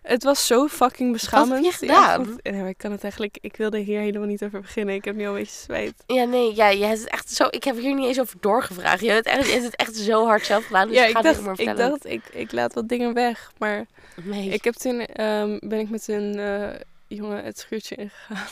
[0.03, 1.65] Het was zo fucking beschamend.
[1.65, 2.39] heb je Ja, gedaan?
[2.43, 3.39] Nou, ik kan het eigenlijk...
[3.41, 4.95] Ik wilde hier helemaal niet over beginnen.
[4.95, 5.95] Ik heb nu al een beetje spijt.
[6.07, 7.47] Ja, nee, ja, je hebt het echt zo...
[7.51, 9.01] Ik heb hier niet eens over doorgevraagd.
[9.01, 11.23] Je hebt het echt, je hebt het echt zo hard zelf gedaan, dus ja, ik
[11.23, 13.53] dacht, meer ik dacht, ik, ik laat wat dingen weg.
[13.59, 13.87] Maar
[14.23, 14.49] Nee.
[14.49, 18.47] ik heb toen, ehm, ben ik met een eh, jongen het schuurtje ingegaan.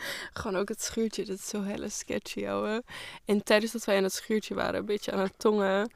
[0.32, 2.82] Gewoon ook het schuurtje, dat is zo hele sketchy, ouwe.
[3.24, 5.90] En tijdens dat wij in het schuurtje waren, een beetje aan het tongen,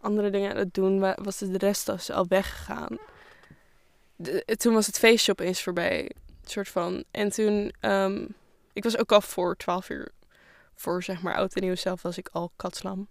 [0.00, 2.98] andere dingen aan het doen, wa- was de rest al weggegaan.
[4.16, 6.10] De- toen was het feestje opeens voorbij,
[6.44, 7.04] soort van.
[7.10, 8.26] En toen, ehm,
[8.72, 10.12] ik was ook al voor 12 uur,
[10.74, 13.08] voor zeg maar oud en nieuw zelf, was ik al katslam.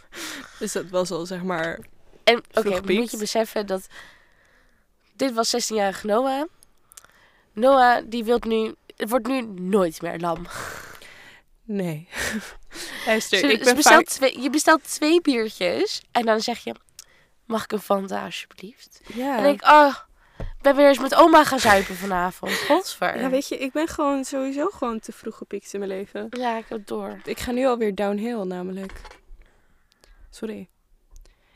[0.58, 1.78] dus dat was al zeg maar
[2.24, 3.86] En oké, Vroeg moet je beseffen dat...
[5.16, 6.48] Dit was 16-jarige Noah.
[7.52, 8.74] Noah, die wil nu...
[8.96, 10.46] Het wordt nu nooit meer lam.
[11.64, 12.08] Nee.
[13.06, 14.06] Luister, Ze- ik ben bestelt vaak...
[14.06, 16.74] twee, je bestelt twee biertjes en dan zeg je...
[17.44, 19.00] Mag ik een Fanta alsjeblieft?
[19.14, 19.28] Ja.
[19.28, 19.94] En dan denk ik, oh,
[20.38, 22.52] ik ben weer eens met oma gaan zuipen vanavond.
[22.52, 23.20] Godver.
[23.20, 26.26] ja, weet je, ik ben gewoon sowieso gewoon te vroeg gepiekt in mijn leven.
[26.30, 27.20] Ja, ik heb het door.
[27.24, 29.00] Ik ga nu alweer downhill namelijk.
[30.30, 30.68] Sorry.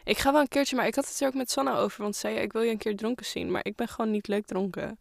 [0.05, 2.03] Ik ga wel een keertje, maar ik had het er ook met Sanna over.
[2.03, 3.51] Want ze zei, ik wil je een keer dronken zien.
[3.51, 4.99] Maar ik ben gewoon niet leuk dronken.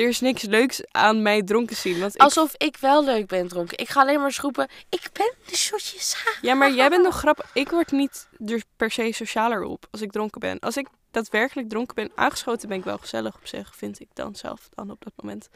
[0.00, 2.00] Er is niks leuks aan mij dronken zien.
[2.00, 2.20] Want ik...
[2.20, 3.78] Alsof ik wel leuk ben dronken.
[3.78, 6.16] Ik ga alleen maar eens roepen, ik ben de shotjes.
[6.42, 7.50] Ja, maar jij bent nog grappig.
[7.54, 10.58] Ik word niet er per se socialer op als ik dronken ben.
[10.58, 14.34] Als ik daadwerkelijk dronken ben, aangeschoten ben ik wel gezellig op zich, vind ik dan
[14.34, 15.48] zelf dan op dat moment.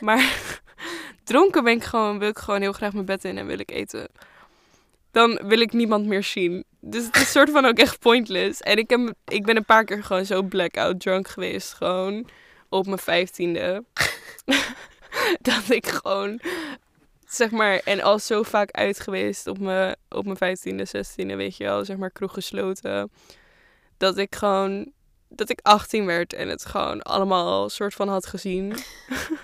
[0.00, 0.38] Maar
[1.24, 3.70] dronken ben ik gewoon, wil ik gewoon heel graag mijn bed in en wil ik
[3.70, 4.08] eten.
[5.10, 6.64] Dan wil ik niemand meer zien.
[6.80, 8.60] Dus het is soort van ook echt pointless.
[8.60, 11.72] En ik, heb, ik ben een paar keer gewoon zo blackout drunk geweest.
[11.72, 12.26] Gewoon
[12.72, 13.84] op mijn vijftiende.
[15.40, 16.40] dat ik gewoon
[17.28, 21.56] zeg maar, en al zo vaak uit geweest op mijn, op mijn vijftiende, zestiende, weet
[21.56, 23.10] je wel, zeg maar, kroeg gesloten.
[23.96, 24.92] Dat ik gewoon,
[25.28, 28.68] dat ik 18 werd en het gewoon allemaal soort van had gezien.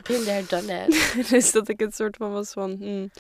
[0.06, 1.28] Been there, done that.
[1.30, 3.10] dus dat ik het soort van was van, hmm,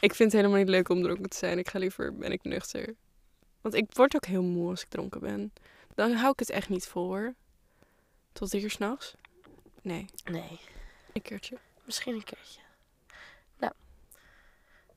[0.00, 1.58] ik vind het helemaal niet leuk om dronken te zijn.
[1.58, 2.94] Ik ga liever, ben ik nuchter.
[3.60, 5.52] Want ik word ook heel moe als ik dronken ben.
[5.94, 7.34] Dan hou ik het echt niet vol hoor.
[8.32, 9.14] Tot uur s'nachts?
[9.86, 10.60] Nee, Nee,
[11.12, 11.58] een keertje.
[11.84, 12.60] misschien een keertje.
[13.58, 13.72] Nou,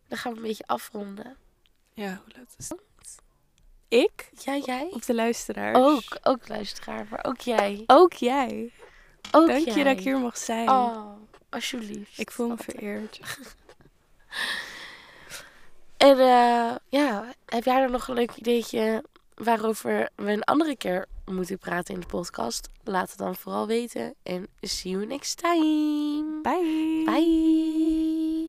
[0.08, 1.38] dan gaan we een beetje afronden.
[1.94, 2.82] Ja, hoe laat is het?
[3.88, 4.30] Ik?
[4.44, 4.90] Ja, jij?
[4.92, 5.78] Of de luisteraars?
[5.78, 7.84] Ook, ook luisteraar, maar ook jij.
[7.88, 8.74] Ook jij.
[9.32, 9.76] Ook Dank jij.
[9.78, 10.70] je dat ik hier mag zijn.
[10.70, 11.16] Oh,
[11.50, 12.20] alsjeblieft.
[12.20, 12.72] ik voel me Altijd.
[12.78, 13.20] vereerd.
[15.98, 19.04] En eh, ja, heb jij er nog een leuk ideetje
[19.44, 22.70] waarover we een andere keer moeten praten in de podcast?
[22.84, 24.14] Laat het dan vooral weten.
[24.24, 26.42] En see you next time.
[26.42, 27.04] Bye.
[27.06, 28.09] Bye.